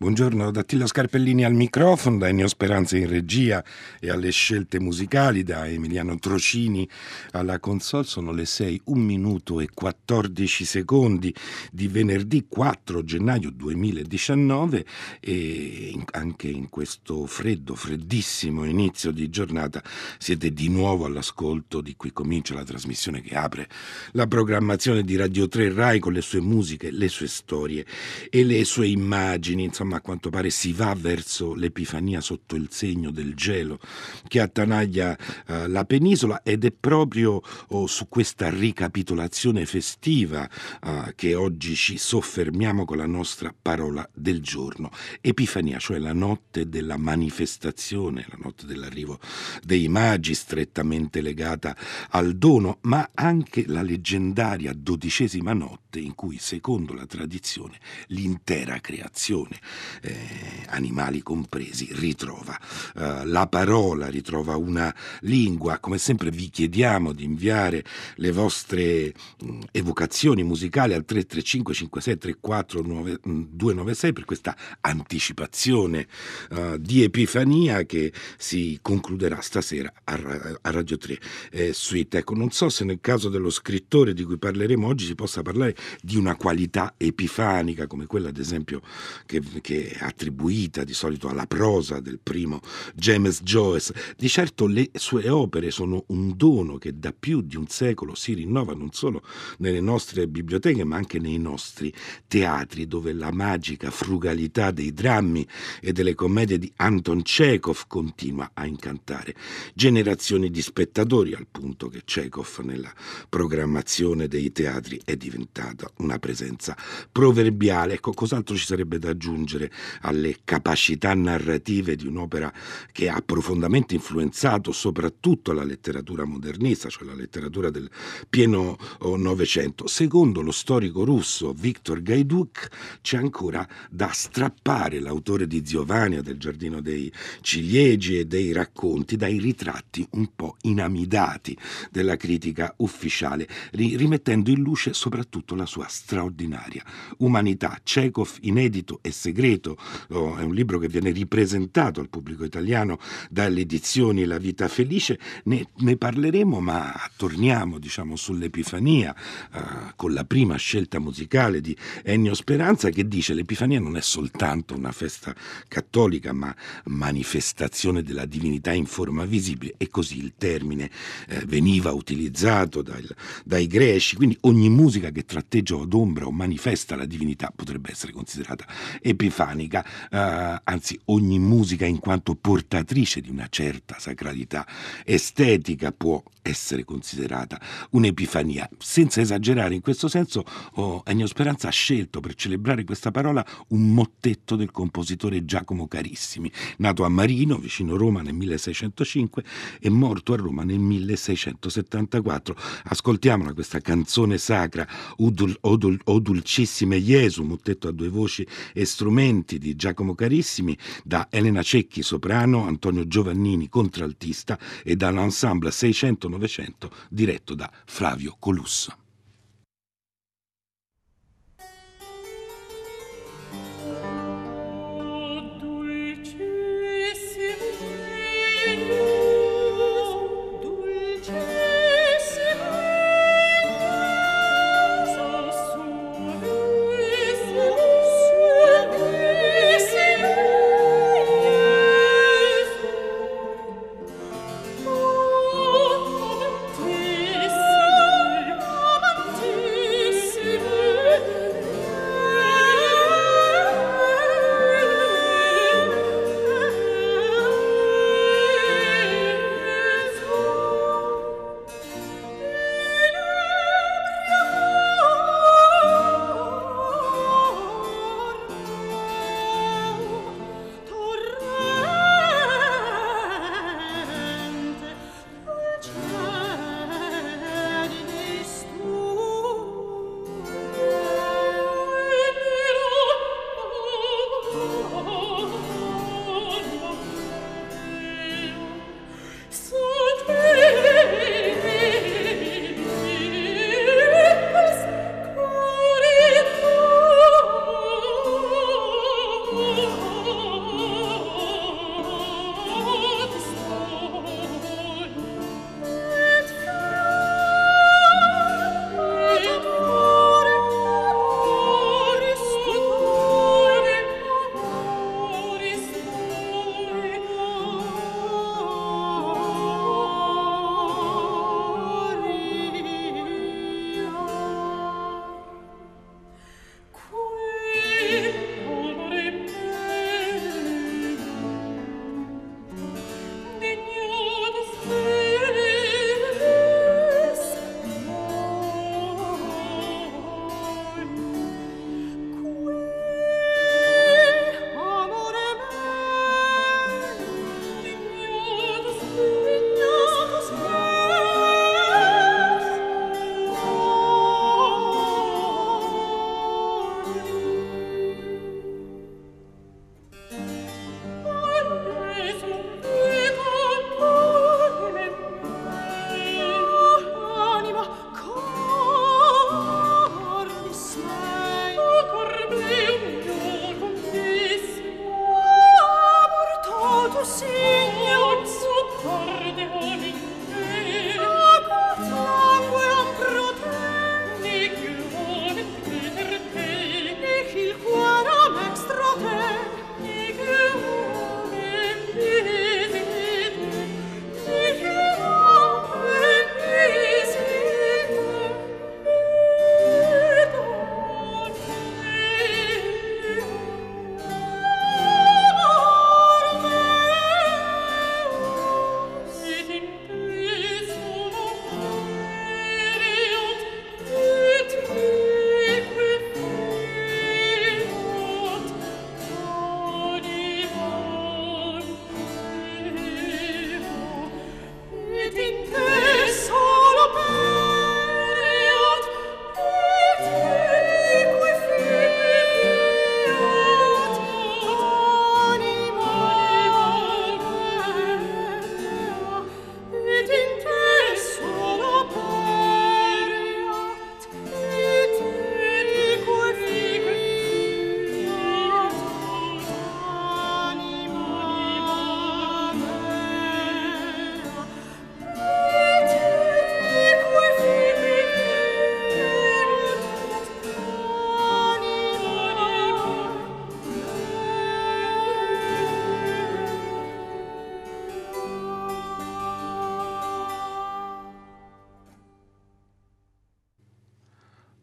Buongiorno 0.00 0.52
da 0.52 0.60
Attila 0.60 0.86
Scarpellini 0.86 1.44
al 1.44 1.54
microfono, 1.54 2.18
da 2.18 2.28
Ennio 2.28 2.46
Speranza 2.46 2.96
in 2.96 3.08
regia 3.08 3.64
e 3.98 4.10
alle 4.10 4.30
scelte 4.30 4.78
musicali, 4.78 5.42
da 5.42 5.66
Emiliano 5.66 6.16
Trocini 6.20 6.88
alla 7.32 7.58
console. 7.58 8.04
Sono 8.04 8.30
le 8.30 8.46
6, 8.46 8.82
1 8.84 9.02
minuto 9.02 9.58
e 9.58 9.68
14 9.74 10.64
secondi 10.64 11.34
di 11.72 11.88
venerdì 11.88 12.46
4 12.48 13.02
gennaio 13.02 13.50
2019 13.50 14.86
e 15.18 16.00
anche 16.12 16.46
in 16.46 16.68
questo 16.68 17.26
freddo, 17.26 17.74
freddissimo 17.74 18.64
inizio 18.66 19.10
di 19.10 19.28
giornata 19.30 19.82
siete 20.16 20.52
di 20.52 20.68
nuovo 20.68 21.06
all'ascolto 21.06 21.80
di 21.80 21.96
qui 21.96 22.12
comincia 22.12 22.54
la 22.54 22.62
trasmissione 22.62 23.20
che 23.20 23.34
apre 23.34 23.68
la 24.12 24.28
programmazione 24.28 25.02
di 25.02 25.16
Radio 25.16 25.48
3 25.48 25.72
Rai 25.72 25.98
con 25.98 26.12
le 26.12 26.20
sue 26.20 26.40
musiche, 26.40 26.92
le 26.92 27.08
sue 27.08 27.26
storie 27.26 27.84
e 28.30 28.44
le 28.44 28.62
sue 28.62 28.86
immagini, 28.86 29.64
insomma 29.64 29.86
insomma 29.88 29.96
a 29.96 30.00
quanto 30.00 30.28
pare 30.28 30.50
si 30.50 30.72
va 30.72 30.94
verso 30.94 31.54
l'Epifania 31.54 32.20
sotto 32.20 32.56
il 32.56 32.68
segno 32.70 33.10
del 33.10 33.34
gelo 33.34 33.80
che 34.26 34.40
attanaglia 34.40 35.16
eh, 35.46 35.66
la 35.66 35.84
penisola 35.84 36.42
ed 36.42 36.64
è 36.64 36.72
proprio 36.72 37.40
oh, 37.68 37.86
su 37.86 38.08
questa 38.08 38.50
ricapitolazione 38.50 39.64
festiva 39.64 40.48
eh, 40.48 41.14
che 41.16 41.34
oggi 41.34 41.74
ci 41.74 41.96
soffermiamo 41.96 42.84
con 42.84 42.98
la 42.98 43.06
nostra 43.06 43.54
parola 43.60 44.08
del 44.12 44.42
giorno. 44.42 44.90
Epifania, 45.20 45.78
cioè 45.78 45.98
la 45.98 46.12
notte 46.12 46.68
della 46.68 46.96
manifestazione, 46.96 48.26
la 48.28 48.38
notte 48.40 48.66
dell'arrivo 48.66 49.18
dei 49.62 49.88
magi 49.88 50.34
strettamente 50.34 51.22
legata 51.22 51.74
al 52.10 52.36
dono, 52.36 52.78
ma 52.82 53.10
anche 53.14 53.64
la 53.66 53.82
leggendaria 53.82 54.72
dodicesima 54.74 55.54
notte 55.54 55.98
in 55.98 56.14
cui, 56.14 56.38
secondo 56.38 56.92
la 56.92 57.06
tradizione, 57.06 57.78
l'intera 58.08 58.80
creazione 58.80 59.58
eh, 60.02 60.64
animali 60.68 61.22
compresi, 61.22 61.88
ritrova 61.92 62.58
eh, 62.96 63.24
la 63.24 63.46
parola, 63.46 64.08
ritrova 64.08 64.56
una 64.56 64.94
lingua. 65.20 65.78
Come 65.78 65.98
sempre 65.98 66.30
vi 66.30 66.48
chiediamo 66.48 67.12
di 67.12 67.24
inviare 67.24 67.84
le 68.16 68.32
vostre 68.32 69.12
mh, 69.40 69.58
evocazioni 69.72 70.42
musicali 70.42 70.94
al 70.94 71.04
335 71.04 71.74
5634 71.74 72.82
296 72.82 74.12
per 74.12 74.24
questa 74.24 74.56
anticipazione 74.80 76.06
uh, 76.50 76.76
di 76.78 77.02
Epifania 77.02 77.84
che 77.84 78.12
si 78.36 78.78
concluderà 78.82 79.40
stasera 79.40 79.92
a, 80.04 80.14
a 80.60 80.70
Radio 80.70 80.96
3 80.96 81.18
eh, 81.50 81.72
Suite. 81.72 82.18
Ecco, 82.18 82.34
non 82.34 82.50
so 82.50 82.68
se 82.68 82.84
nel 82.84 83.00
caso 83.00 83.28
dello 83.28 83.50
scrittore 83.50 84.14
di 84.14 84.24
cui 84.24 84.38
parleremo 84.38 84.86
oggi 84.86 85.04
si 85.04 85.14
possa 85.14 85.42
parlare 85.42 85.74
di 86.02 86.16
una 86.16 86.36
qualità 86.36 86.94
epifanica 86.96 87.86
come 87.86 88.06
quella 88.06 88.28
ad 88.28 88.38
esempio 88.38 88.80
che, 89.26 89.42
che 89.60 89.67
è 89.76 89.96
attribuita 90.00 90.84
di 90.84 90.94
solito 90.94 91.28
alla 91.28 91.46
prosa 91.46 92.00
del 92.00 92.18
primo 92.22 92.60
James 92.94 93.42
Joyce. 93.42 93.94
Di 94.16 94.28
certo 94.28 94.66
le 94.66 94.90
sue 94.94 95.28
opere 95.28 95.70
sono 95.70 96.04
un 96.08 96.36
dono 96.36 96.78
che 96.78 96.98
da 96.98 97.12
più 97.18 97.42
di 97.42 97.56
un 97.56 97.66
secolo 97.66 98.14
si 98.14 98.34
rinnova 98.34 98.74
non 98.74 98.92
solo 98.92 99.22
nelle 99.58 99.80
nostre 99.80 100.26
biblioteche 100.26 100.84
ma 100.84 100.96
anche 100.96 101.18
nei 101.18 101.38
nostri 101.38 101.92
teatri 102.26 102.86
dove 102.86 103.12
la 103.12 103.32
magica 103.32 103.90
frugalità 103.90 104.70
dei 104.70 104.92
drammi 104.92 105.46
e 105.80 105.92
delle 105.92 106.14
commedie 106.14 106.58
di 106.58 106.72
Anton 106.76 107.22
Chekhov 107.22 107.84
continua 107.86 108.50
a 108.54 108.66
incantare 108.66 109.34
generazioni 109.74 110.50
di 110.50 110.62
spettatori 110.62 111.34
al 111.34 111.46
punto 111.50 111.88
che 111.88 112.02
Chekhov 112.04 112.60
nella 112.60 112.92
programmazione 113.28 114.28
dei 114.28 114.52
teatri 114.52 115.00
è 115.04 115.16
diventata 115.16 115.90
una 115.98 116.18
presenza 116.18 116.76
proverbiale. 117.10 117.94
Ecco, 117.94 118.12
cos'altro 118.12 118.56
ci 118.56 118.64
sarebbe 118.64 118.98
da 118.98 119.10
aggiungere? 119.10 119.57
Aggiungere 119.58 119.70
alle 120.02 120.38
capacità 120.44 121.12
narrative 121.14 121.96
di 121.96 122.06
un'opera 122.06 122.52
che 122.92 123.08
ha 123.08 123.20
profondamente 123.24 123.94
influenzato 123.94 124.70
soprattutto 124.72 125.52
la 125.52 125.64
letteratura 125.64 126.24
modernista, 126.24 126.88
cioè 126.88 127.04
la 127.04 127.14
letteratura 127.14 127.70
del 127.70 127.90
pieno 128.28 128.78
oh, 129.00 129.16
Novecento. 129.16 129.86
Secondo 129.86 130.40
lo 130.40 130.52
storico 130.52 131.04
russo 131.04 131.52
Viktor 131.52 132.02
Gaiduk 132.02 132.68
c'è 133.02 133.16
ancora 133.16 133.66
da 133.90 134.10
strappare 134.12 135.00
l'autore 135.00 135.46
di 135.46 135.62
Ziovania, 135.64 136.22
del 136.22 136.38
Giardino 136.38 136.80
dei 136.80 137.12
Ciliegi 137.40 138.18
e 138.18 138.24
dei 138.26 138.52
racconti 138.52 139.16
dai 139.16 139.38
ritratti 139.38 140.06
un 140.12 140.30
po' 140.34 140.56
inamidati 140.62 141.56
della 141.90 142.16
critica 142.16 142.72
ufficiale, 142.78 143.48
rimettendo 143.72 144.50
in 144.50 144.60
luce 144.60 144.92
soprattutto 144.92 145.54
la 145.54 145.66
sua 145.66 145.86
straordinaria 145.88 146.84
umanità. 147.18 147.80
Chekhov 147.82 148.36
inedito 148.42 149.00
e 149.02 149.10
segreto 149.10 149.47
segreto, 149.48 149.78
oh, 150.10 150.36
è 150.36 150.42
un 150.42 150.54
libro 150.54 150.78
che 150.78 150.88
viene 150.88 151.10
ripresentato 151.10 152.00
al 152.00 152.08
pubblico 152.08 152.44
italiano 152.44 152.98
dalle 153.30 153.60
edizioni 153.60 154.24
La 154.24 154.38
vita 154.38 154.68
felice, 154.68 155.18
ne, 155.44 155.68
ne 155.76 155.96
parleremo 155.96 156.60
ma 156.60 156.94
torniamo 157.16 157.78
diciamo, 157.78 158.16
sull'Epifania 158.16 159.14
uh, 159.52 159.58
con 159.96 160.12
la 160.12 160.24
prima 160.24 160.56
scelta 160.56 160.98
musicale 160.98 161.60
di 161.60 161.76
Ennio 162.02 162.34
Speranza 162.34 162.90
che 162.90 163.08
dice 163.08 163.32
l'Epifania 163.32 163.80
non 163.80 163.96
è 163.96 164.00
soltanto 164.00 164.76
una 164.76 164.92
festa 164.92 165.34
cattolica 165.66 166.32
ma 166.32 166.54
manifestazione 166.84 168.02
della 168.02 168.26
divinità 168.26 168.72
in 168.72 168.86
forma 168.86 169.24
visibile. 169.24 169.74
E 169.78 169.88
così 169.88 170.18
il 170.18 170.34
termine 170.36 170.90
eh, 171.28 171.44
veniva 171.46 171.92
utilizzato 171.92 172.82
dai, 172.82 173.06
dai 173.44 173.66
greci, 173.66 174.16
quindi 174.16 174.36
ogni 174.42 174.68
musica 174.68 175.10
che 175.10 175.24
tratteggia 175.24 175.76
o 175.76 175.82
adombra 175.82 176.26
o 176.26 176.32
manifesta 176.32 176.96
la 176.96 177.06
divinità 177.06 177.52
potrebbe 177.54 177.90
essere 177.90 178.12
considerata 178.12 178.66
epifania 179.00 179.37
epifanica, 179.38 179.84
eh, 180.10 180.60
anzi 180.64 180.98
ogni 181.06 181.38
musica 181.38 181.86
in 181.86 182.00
quanto 182.00 182.34
portatrice 182.34 183.20
di 183.20 183.30
una 183.30 183.46
certa 183.48 183.96
sacralità 183.98 184.66
estetica 185.04 185.92
può 185.92 186.20
essere 186.42 186.84
considerata 186.84 187.60
un'epifania. 187.90 188.68
Senza 188.78 189.20
esagerare 189.20 189.74
in 189.74 189.80
questo 189.80 190.08
senso, 190.08 190.44
oh, 190.74 191.02
Ennio 191.04 191.26
Speranza 191.26 191.68
ha 191.68 191.70
scelto 191.70 192.20
per 192.20 192.34
celebrare 192.34 192.84
questa 192.84 193.10
parola 193.10 193.44
un 193.68 193.92
mottetto 193.92 194.56
del 194.56 194.70
compositore 194.70 195.44
Giacomo 195.44 195.86
Carissimi, 195.86 196.50
nato 196.78 197.04
a 197.04 197.08
Marino, 197.08 197.58
vicino 197.58 197.96
Roma 197.96 198.22
nel 198.22 198.34
1605 198.34 199.44
e 199.80 199.90
morto 199.90 200.32
a 200.32 200.36
Roma 200.36 200.64
nel 200.64 200.78
1674. 200.78 202.56
Ascoltiamola 202.84 203.52
questa 203.52 203.80
canzone 203.80 204.38
sacra, 204.38 204.86
O, 205.18 205.30
dul, 205.30 205.56
o, 205.60 205.76
dul, 205.76 206.00
o 206.04 206.18
Dulcissime 206.18 207.02
Gesù, 207.02 207.42
mottetto 207.42 207.88
a 207.88 207.92
due 207.92 208.08
voci 208.08 208.46
e 208.72 208.84
strumenti 208.84 209.27
di 209.28 209.76
Giacomo 209.76 210.14
Carissimi, 210.14 210.76
da 211.04 211.28
Elena 211.30 211.62
Cecchi, 211.62 212.02
soprano, 212.02 212.66
Antonio 212.66 213.06
Giovannini, 213.06 213.68
contraltista 213.68 214.58
e 214.82 214.96
dall'ensemble 214.96 215.70
690 215.70 216.28
Novecento 216.28 216.90
diretto 217.10 217.54
da 217.54 217.70
Flavio 217.84 218.36
Colusso. 218.38 219.07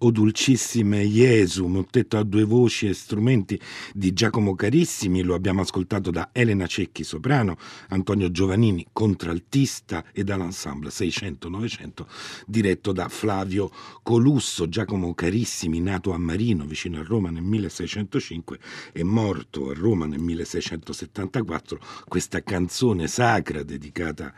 O 0.05 0.11
Dulcissime 0.11 1.03
Jesu, 1.07 1.65
mottetto 1.65 2.17
a 2.17 2.23
due 2.23 2.43
voci 2.43 2.85
e 2.85 2.93
strumenti 2.93 3.59
di 3.91 4.13
Giacomo 4.13 4.53
Carissimi, 4.53 5.23
lo 5.23 5.33
abbiamo 5.33 5.61
ascoltato 5.61 6.11
da 6.11 6.29
Elena 6.31 6.67
Cecchi, 6.67 7.03
soprano, 7.03 7.57
Antonio 7.89 8.29
Giovannini, 8.29 8.85
contraltista 8.93 10.05
e 10.13 10.23
dall'ensemble 10.23 10.89
600-900, 10.89 12.05
diretto 12.45 12.91
da 12.91 13.09
Flavio 13.09 13.71
Colusso. 14.03 14.69
Giacomo 14.69 15.15
Carissimi, 15.15 15.81
nato 15.81 16.11
a 16.11 16.19
Marino, 16.19 16.65
vicino 16.65 16.99
a 16.99 17.03
Roma 17.03 17.31
nel 17.31 17.41
1605 17.41 18.59
e 18.93 19.03
morto 19.03 19.71
a 19.71 19.73
Roma 19.73 20.05
nel 20.05 20.19
1674, 20.19 21.79
questa 22.07 22.43
canzone 22.43 23.07
sacra 23.07 23.63
dedicata 23.63 24.31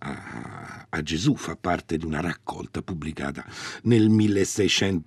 a, 0.00 0.86
a 0.90 1.02
Gesù 1.02 1.34
fa 1.34 1.56
parte 1.56 1.96
di 1.96 2.04
una 2.04 2.20
raccolta 2.20 2.82
pubblicata 2.82 3.42
nel 3.84 4.10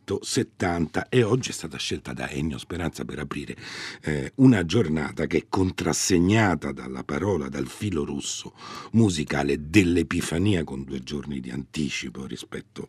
1670 0.07 1.09
e 1.09 1.23
oggi 1.23 1.49
è 1.49 1.53
stata 1.53 1.77
scelta 1.77 2.13
da 2.13 2.29
Ennio 2.29 2.57
Speranza 2.57 3.03
per 3.03 3.19
aprire 3.19 3.57
eh, 4.01 4.31
una 4.35 4.65
giornata 4.65 5.27
che 5.27 5.37
è 5.37 5.45
contrassegnata 5.49 6.71
dalla 6.71 7.03
parola, 7.03 7.49
dal 7.49 7.67
filo 7.67 8.05
russo 8.05 8.53
musicale 8.91 9.69
dell'Epifania 9.69 10.63
con 10.63 10.83
due 10.83 11.03
giorni 11.03 11.41
di 11.41 11.51
anticipo 11.51 12.25
rispetto 12.25 12.87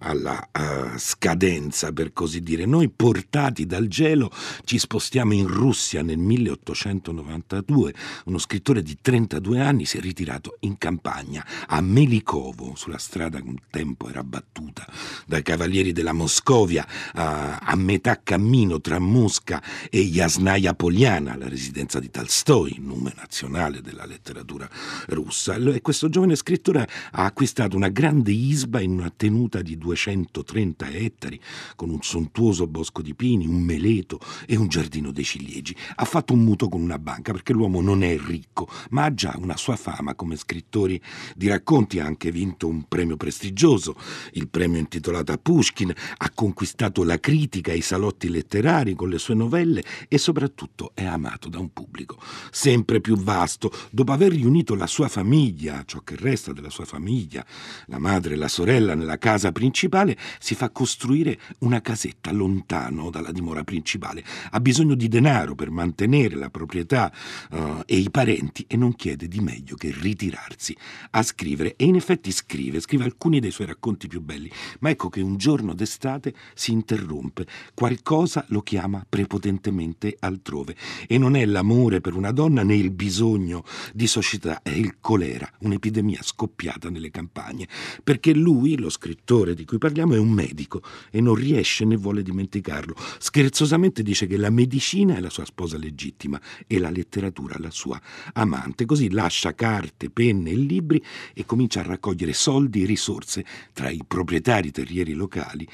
alla 0.00 0.48
uh, 0.52 0.98
scadenza, 0.98 1.92
per 1.92 2.12
così 2.12 2.40
dire. 2.40 2.66
Noi 2.66 2.88
portati 2.88 3.66
dal 3.66 3.86
gelo 3.86 4.32
ci 4.64 4.78
spostiamo 4.78 5.32
in 5.34 5.46
Russia 5.46 6.02
nel 6.02 6.18
1892. 6.18 7.94
Uno 8.24 8.38
scrittore 8.38 8.82
di 8.82 8.98
32 9.00 9.60
anni 9.60 9.84
si 9.84 9.98
è 9.98 10.00
ritirato 10.00 10.56
in 10.60 10.78
campagna 10.78 11.46
a 11.68 11.80
Melikovo, 11.80 12.74
sulla 12.74 12.98
strada 12.98 13.40
che 13.40 13.48
un 13.48 13.58
tempo 13.70 14.08
era 14.08 14.24
battuta 14.24 14.86
dai 15.26 15.42
cavalieri 15.42 15.92
della 15.92 16.12
Moscovia, 16.56 16.86
a, 17.12 17.58
a 17.58 17.76
metà 17.76 18.20
cammino 18.22 18.80
tra 18.80 18.98
Mosca 18.98 19.62
e 19.90 20.00
Yasnaya 20.00 20.72
Poliana, 20.72 21.36
la 21.36 21.48
residenza 21.48 22.00
di 22.00 22.10
Tolstoi, 22.10 22.76
nome 22.80 23.12
nazionale 23.14 23.82
della 23.82 24.06
letteratura 24.06 24.66
russa. 25.08 25.56
E 25.56 25.82
questo 25.82 26.08
giovane 26.08 26.34
scrittore 26.34 26.88
ha 27.12 27.24
acquistato 27.24 27.76
una 27.76 27.90
grande 27.90 28.32
isba 28.32 28.80
in 28.80 28.92
una 28.92 29.12
tenuta 29.14 29.60
di 29.60 29.76
230 29.76 30.88
ettari, 30.88 31.38
con 31.74 31.90
un 31.90 32.00
sontuoso 32.00 32.66
bosco 32.66 33.02
di 33.02 33.14
pini, 33.14 33.46
un 33.46 33.60
meleto 33.60 34.18
e 34.46 34.56
un 34.56 34.68
giardino 34.68 35.12
dei 35.12 35.24
ciliegi. 35.24 35.76
Ha 35.96 36.04
fatto 36.06 36.32
un 36.32 36.42
mutuo 36.42 36.70
con 36.70 36.80
una 36.80 36.98
banca 36.98 37.32
perché 37.32 37.52
l'uomo 37.52 37.82
non 37.82 38.02
è 38.02 38.18
ricco, 38.18 38.66
ma 38.90 39.04
ha 39.04 39.12
già 39.12 39.34
una 39.38 39.58
sua 39.58 39.76
fama 39.76 40.14
come 40.14 40.36
scrittore 40.36 41.02
di 41.34 41.48
racconti, 41.48 42.00
ha 42.00 42.06
anche 42.06 42.30
vinto 42.30 42.66
un 42.66 42.84
premio 42.88 43.18
prestigioso, 43.18 43.94
il 44.32 44.48
premio 44.48 44.78
intitolato 44.78 45.32
a 45.32 45.38
Pushkin, 45.38 45.92
ha 46.16 46.30
conquistato 46.46 47.02
la 47.02 47.18
critica 47.18 47.72
e 47.72 47.78
i 47.78 47.80
salotti 47.80 48.28
letterari 48.28 48.94
con 48.94 49.08
le 49.08 49.18
sue 49.18 49.34
novelle 49.34 49.82
e 50.06 50.16
soprattutto 50.16 50.92
è 50.94 51.04
amato 51.04 51.48
da 51.48 51.58
un 51.58 51.72
pubblico 51.72 52.20
sempre 52.50 53.00
più 53.00 53.16
vasto. 53.16 53.72
Dopo 53.90 54.12
aver 54.12 54.30
riunito 54.30 54.76
la 54.76 54.86
sua 54.86 55.08
famiglia, 55.08 55.82
ciò 55.84 56.00
che 56.02 56.14
resta 56.16 56.52
della 56.52 56.70
sua 56.70 56.84
famiglia, 56.84 57.44
la 57.86 57.98
madre 57.98 58.34
e 58.34 58.36
la 58.36 58.46
sorella 58.46 58.94
nella 58.94 59.18
casa 59.18 59.50
principale, 59.50 60.16
si 60.38 60.54
fa 60.54 60.70
costruire 60.70 61.38
una 61.60 61.80
casetta 61.80 62.30
lontano 62.30 63.10
dalla 63.10 63.32
dimora 63.32 63.64
principale. 63.64 64.24
Ha 64.50 64.60
bisogno 64.60 64.94
di 64.94 65.08
denaro 65.08 65.56
per 65.56 65.70
mantenere 65.70 66.36
la 66.36 66.50
proprietà 66.50 67.12
uh, 67.50 67.82
e 67.86 67.96
i 67.96 68.10
parenti 68.10 68.64
e 68.68 68.76
non 68.76 68.94
chiede 68.94 69.26
di 69.26 69.40
meglio 69.40 69.74
che 69.74 69.92
ritirarsi 69.92 70.76
a 71.10 71.22
scrivere. 71.24 71.74
E 71.76 71.84
in 71.84 71.96
effetti 71.96 72.30
scrive, 72.30 72.78
scrive 72.78 73.04
alcuni 73.04 73.40
dei 73.40 73.50
suoi 73.50 73.66
racconti 73.66 74.06
più 74.06 74.20
belli, 74.20 74.50
ma 74.78 74.90
ecco 74.90 75.08
che 75.08 75.20
un 75.20 75.36
giorno 75.36 75.74
d'estate 75.74 76.34
si 76.54 76.72
interrompe. 76.72 77.46
Qualcosa 77.74 78.44
lo 78.48 78.62
chiama 78.62 79.04
prepotentemente 79.08 80.16
altrove 80.18 80.76
e 81.06 81.18
non 81.18 81.36
è 81.36 81.44
l'amore 81.44 82.00
per 82.00 82.14
una 82.14 82.32
donna 82.32 82.62
né 82.62 82.76
il 82.76 82.90
bisogno 82.90 83.64
di 83.92 84.06
società, 84.06 84.62
è 84.62 84.70
il 84.70 84.96
colera, 85.00 85.50
un'epidemia 85.60 86.20
scoppiata 86.22 86.90
nelle 86.90 87.10
campagne, 87.10 87.68
perché 88.02 88.32
lui, 88.34 88.78
lo 88.78 88.90
scrittore 88.90 89.54
di 89.54 89.64
cui 89.64 89.78
parliamo, 89.78 90.14
è 90.14 90.18
un 90.18 90.30
medico 90.30 90.82
e 91.10 91.20
non 91.20 91.34
riesce 91.34 91.84
né 91.84 91.96
vuole 91.96 92.22
dimenticarlo. 92.22 92.94
Scherzosamente 93.18 94.02
dice 94.02 94.26
che 94.26 94.36
la 94.36 94.50
medicina 94.50 95.16
è 95.16 95.20
la 95.20 95.30
sua 95.30 95.44
sposa 95.44 95.76
legittima 95.76 96.40
e 96.66 96.78
la 96.78 96.90
letteratura 96.90 97.56
la 97.58 97.70
sua 97.70 98.00
amante. 98.34 98.84
Così 98.84 99.10
lascia 99.10 99.54
carte, 99.54 100.10
penne 100.10 100.50
e 100.50 100.56
libri 100.56 101.02
e 101.34 101.44
comincia 101.44 101.80
a 101.80 101.84
raccogliere 101.84 102.32
soldi 102.32 102.82
e 102.82 102.86
risorse 102.86 103.44
tra 103.72 103.90
i 103.90 104.02
proprietari 104.06 104.70
terrieri 104.70 105.12
locali, 105.12 105.66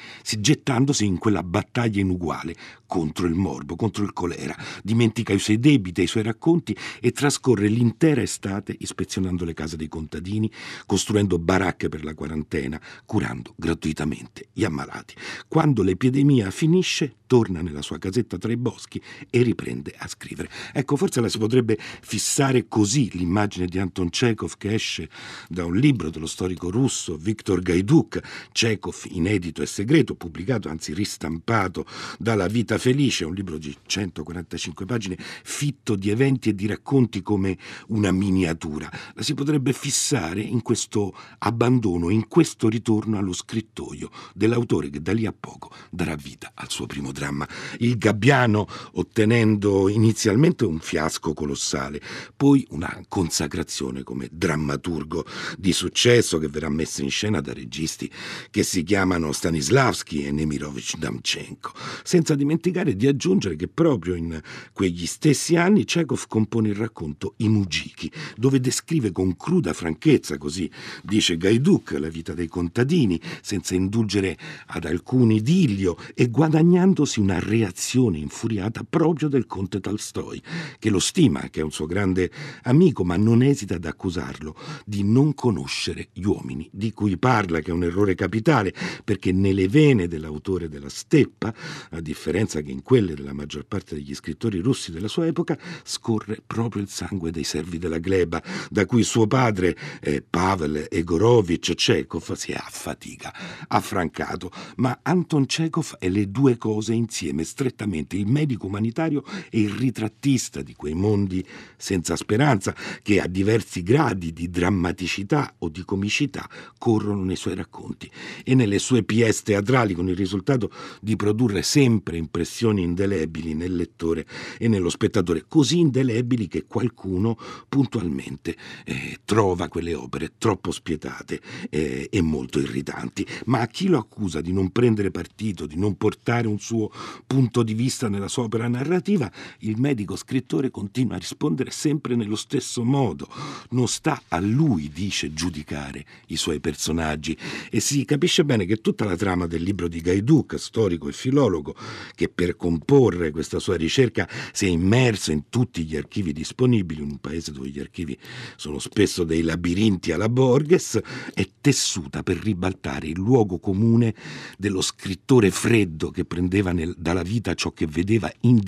gettandosi 0.53 1.05
in 1.05 1.17
quella 1.17 1.41
battaglia 1.41 1.99
inuguale 1.99 2.55
contro 2.85 3.25
il 3.25 3.33
morbo, 3.33 3.75
contro 3.75 4.03
il 4.03 4.13
colera. 4.13 4.55
Dimentica 4.83 5.33
i 5.33 5.39
suoi 5.39 5.59
debiti 5.59 6.01
e 6.01 6.03
i 6.03 6.07
suoi 6.07 6.21
racconti 6.21 6.77
e 7.01 7.11
trascorre 7.11 7.67
l'intera 7.67 8.21
estate 8.21 8.75
ispezionando 8.77 9.45
le 9.45 9.55
case 9.55 9.77
dei 9.77 9.87
contadini, 9.87 10.51
costruendo 10.85 11.39
baracche 11.39 11.89
per 11.89 12.03
la 12.03 12.13
quarantena, 12.13 12.79
curando 13.05 13.53
gratuitamente 13.55 14.49
gli 14.53 14.63
ammalati. 14.63 15.15
Quando 15.47 15.81
l'epidemia 15.81 16.51
finisce, 16.51 17.15
torna 17.25 17.63
nella 17.63 17.81
sua 17.81 17.97
casetta 17.97 18.37
tra 18.37 18.51
i 18.51 18.57
boschi 18.57 19.01
e 19.31 19.41
riprende 19.41 19.95
a 19.97 20.07
scrivere. 20.07 20.51
Ecco, 20.71 20.95
forse 20.95 21.19
la 21.19 21.29
si 21.29 21.39
potrebbe 21.39 21.79
fissare 21.79 22.67
così 22.67 23.09
l'immagine 23.13 23.65
di 23.65 23.79
Anton 23.79 24.09
Chekhov 24.09 24.53
che 24.55 24.71
esce 24.71 25.09
da 25.49 25.65
un 25.65 25.75
libro 25.75 26.11
dello 26.11 26.27
storico 26.27 26.69
russo 26.69 27.17
Viktor 27.17 27.59
Gaiduk, 27.63 28.19
Chekhov 28.51 29.05
inedito 29.09 29.63
e 29.63 29.65
segreto, 29.65 30.13
pubblicato, 30.13 30.41
anzi 30.51 30.93
ristampato 30.93 31.85
dalla 32.19 32.47
Vita 32.47 32.77
Felice, 32.77 33.25
un 33.25 33.33
libro 33.33 33.57
di 33.57 33.75
145 33.85 34.85
pagine, 34.85 35.17
fitto 35.17 35.95
di 35.95 36.09
eventi 36.09 36.49
e 36.49 36.55
di 36.55 36.67
racconti 36.67 37.21
come 37.21 37.57
una 37.87 38.11
miniatura. 38.11 38.89
La 39.13 39.21
si 39.21 39.33
potrebbe 39.33 39.73
fissare 39.73 40.41
in 40.41 40.61
questo 40.61 41.15
abbandono, 41.39 42.09
in 42.09 42.27
questo 42.27 42.69
ritorno 42.69 43.17
allo 43.17 43.33
scrittoio 43.33 44.09
dell'autore 44.33 44.89
che 44.89 45.01
da 45.01 45.13
lì 45.13 45.25
a 45.25 45.33
poco 45.37 45.71
darà 45.89 46.15
vita 46.15 46.51
al 46.55 46.69
suo 46.69 46.85
primo 46.85 47.11
dramma. 47.11 47.47
Il 47.79 47.97
Gabbiano 47.97 48.67
ottenendo 48.93 49.89
inizialmente 49.89 50.65
un 50.65 50.79
fiasco 50.79 51.33
colossale, 51.33 52.01
poi 52.35 52.65
una 52.71 53.01
consacrazione 53.07 54.03
come 54.03 54.27
drammaturgo 54.31 55.25
di 55.57 55.71
successo 55.73 56.37
che 56.37 56.47
verrà 56.47 56.69
messo 56.69 57.01
in 57.01 57.09
scena 57.09 57.41
da 57.41 57.53
registi 57.53 58.11
che 58.49 58.63
si 58.63 58.83
chiamano 58.83 59.31
Stanislavski 59.31 60.22
e 60.25 60.31
Nemirovich 60.31 60.97
Damchenko. 60.97 61.71
Senza 62.03 62.35
dimenticare 62.35 62.95
di 62.95 63.07
aggiungere 63.07 63.55
che 63.55 63.67
proprio 63.67 64.15
in 64.15 64.41
quegli 64.73 65.05
stessi 65.05 65.55
anni 65.55 65.85
Chekhov 65.85 66.25
compone 66.27 66.69
il 66.69 66.75
racconto 66.75 67.33
I 67.37 67.49
Mugiki, 67.49 68.11
dove 68.35 68.59
descrive 68.59 69.11
con 69.11 69.35
cruda 69.35 69.73
franchezza, 69.73 70.37
così 70.37 70.69
dice 71.01 71.37
Gaiduk, 71.37 71.91
la 71.99 72.09
vita 72.09 72.33
dei 72.33 72.47
contadini, 72.47 73.19
senza 73.41 73.75
indulgere 73.75 74.37
ad 74.67 74.85
alcun 74.85 75.31
idillio 75.31 75.97
e 76.13 76.29
guadagnandosi 76.29 77.19
una 77.19 77.39
reazione 77.39 78.17
infuriata 78.17 78.83
proprio 78.87 79.27
del 79.27 79.45
conte 79.45 79.79
Tolstoi, 79.79 80.41
che 80.79 80.89
lo 80.89 80.99
stima, 80.99 81.49
che 81.49 81.61
è 81.61 81.63
un 81.63 81.71
suo 81.71 81.85
grande 81.85 82.31
amico, 82.63 83.03
ma 83.03 83.17
non 83.17 83.43
esita 83.43 83.75
ad 83.75 83.85
accusarlo 83.85 84.55
di 84.85 85.03
non 85.03 85.33
conoscere 85.33 86.09
gli 86.13 86.23
uomini 86.23 86.69
di 86.71 86.91
cui 86.91 87.17
parla, 87.17 87.59
che 87.59 87.71
è 87.71 87.73
un 87.73 87.83
errore 87.83 88.15
capitale, 88.15 88.73
perché 89.03 89.31
nelle 89.31 89.67
vene 89.67 90.07
dell'autore 90.13 90.67
della 90.67 90.89
Steppa, 90.89 91.53
a 91.91 92.01
differenza 92.01 92.61
che 92.61 92.71
in 92.71 92.81
quelle 92.81 93.13
della 93.13 93.33
maggior 93.33 93.65
parte 93.65 93.95
degli 93.95 94.13
scrittori 94.13 94.59
russi 94.59 94.91
della 94.91 95.07
sua 95.07 95.27
epoca, 95.27 95.57
scorre 95.83 96.41
proprio 96.45 96.81
il 96.81 96.89
sangue 96.89 97.31
dei 97.31 97.43
servi 97.43 97.77
della 97.77 97.99
gleba, 97.99 98.41
da 98.69 98.85
cui 98.85 99.03
suo 99.03 99.27
padre, 99.27 99.77
eh, 100.01 100.23
Pavel 100.27 100.87
Egorovich 100.89 101.73
Chekhov, 101.75 102.33
si 102.33 102.51
è 102.51 102.55
a 102.55 102.67
fatica 102.69 103.33
affrancato. 103.67 104.51
Ma 104.77 104.99
Anton 105.01 105.45
Chekhov 105.45 105.97
è 105.97 106.09
le 106.09 106.29
due 106.29 106.57
cose 106.57 106.93
in 106.93 107.07
insieme 107.13 107.43
strettamente 107.43 108.15
il 108.15 108.25
medico 108.25 108.65
umanitario 108.65 109.23
e 109.49 109.59
il 109.59 109.69
ritrattista 109.69 110.61
di 110.61 110.73
quei 110.73 110.93
mondi 110.95 111.45
senza 111.77 112.15
speranza 112.15 112.75
che 113.01 113.21
a 113.21 113.27
diversi 113.27 113.83
gradi 113.83 114.33
di 114.33 114.49
drammaticità 114.49 115.55
o 115.59 115.69
di 115.69 115.83
comicità 115.83 116.49
corrono 116.77 117.23
nei 117.23 117.35
suoi 117.35 117.55
racconti 117.55 118.09
e 118.43 118.55
nelle 118.55 118.79
sue 118.79 119.03
pièce 119.03 119.41
teatrali 119.43 119.93
con 120.03 120.09
il 120.09 120.15
risultato 120.17 120.69
di 120.99 121.15
produrre 121.15 121.61
sempre 121.61 122.17
impressioni 122.17 122.81
indelebili 122.81 123.53
nel 123.53 123.73
lettore 123.73 124.25
e 124.57 124.67
nello 124.67 124.89
spettatore, 124.89 125.45
così 125.47 125.79
indelebili 125.79 126.47
che 126.47 126.65
qualcuno 126.67 127.37
puntualmente 127.69 128.55
eh, 128.83 129.19
trova 129.23 129.69
quelle 129.69 129.93
opere 129.93 130.33
troppo 130.37 130.71
spietate 130.71 131.39
eh, 131.69 132.09
e 132.11 132.21
molto 132.21 132.59
irritanti, 132.59 133.25
ma 133.45 133.61
a 133.61 133.67
chi 133.67 133.87
lo 133.87 133.97
accusa 133.97 134.41
di 134.41 134.51
non 134.51 134.71
prendere 134.71 135.09
partito, 135.09 135.65
di 135.65 135.77
non 135.77 135.95
portare 135.95 136.47
un 136.47 136.59
suo 136.59 136.91
punto 137.25 137.63
di 137.63 137.73
vista 137.73 138.09
nella 138.09 138.27
sua 138.27 138.43
opera 138.43 138.67
narrativa, 138.67 139.31
il 139.59 139.79
medico 139.79 140.17
scrittore 140.17 140.69
continua 140.69 141.15
a 141.15 141.19
rispondere 141.19 141.71
sempre 141.71 142.15
nello 142.15 142.35
stesso 142.35 142.83
modo. 142.83 143.29
Non 143.69 143.87
sta 143.87 144.21
a 144.27 144.39
lui, 144.39 144.89
dice, 144.89 145.33
giudicare 145.33 146.05
i 146.27 146.35
suoi 146.35 146.59
personaggi 146.59 147.37
e 147.69 147.79
si 147.79 148.03
capisce 148.03 148.43
bene 148.43 148.65
che 148.65 148.81
tutta 148.81 149.05
la 149.05 149.15
trama 149.15 149.47
del 149.47 149.63
libro 149.63 149.87
di 149.93 150.01
Gaiduk, 150.01 150.57
storico 150.57 151.07
e 151.07 151.13
filologo, 151.13 151.75
che 152.15 152.27
per 152.27 152.55
comporre 152.55 153.29
questa 153.29 153.59
sua 153.59 153.75
ricerca 153.75 154.27
si 154.51 154.65
è 154.65 154.69
immerso 154.69 155.31
in 155.31 155.49
tutti 155.49 155.83
gli 155.83 155.95
archivi 155.95 156.33
disponibili, 156.33 157.01
in 157.01 157.11
un 157.11 157.17
paese 157.19 157.51
dove 157.51 157.69
gli 157.69 157.79
archivi 157.79 158.17
sono 158.55 158.79
spesso 158.79 159.23
dei 159.23 159.43
labirinti 159.43 160.11
alla 160.11 160.29
Borges, 160.29 160.99
è 161.33 161.47
tessuta 161.61 162.23
per 162.23 162.37
ribaltare 162.37 163.07
il 163.07 163.17
luogo 163.17 163.59
comune 163.59 164.15
dello 164.57 164.81
scrittore 164.81 165.51
freddo 165.51 166.09
che 166.09 166.25
prendeva 166.25 166.71
nel, 166.71 166.95
dalla 166.97 167.21
vita 167.21 167.53
ciò 167.53 167.71
che 167.71 167.85
vedeva 167.85 168.31
in 168.41 168.61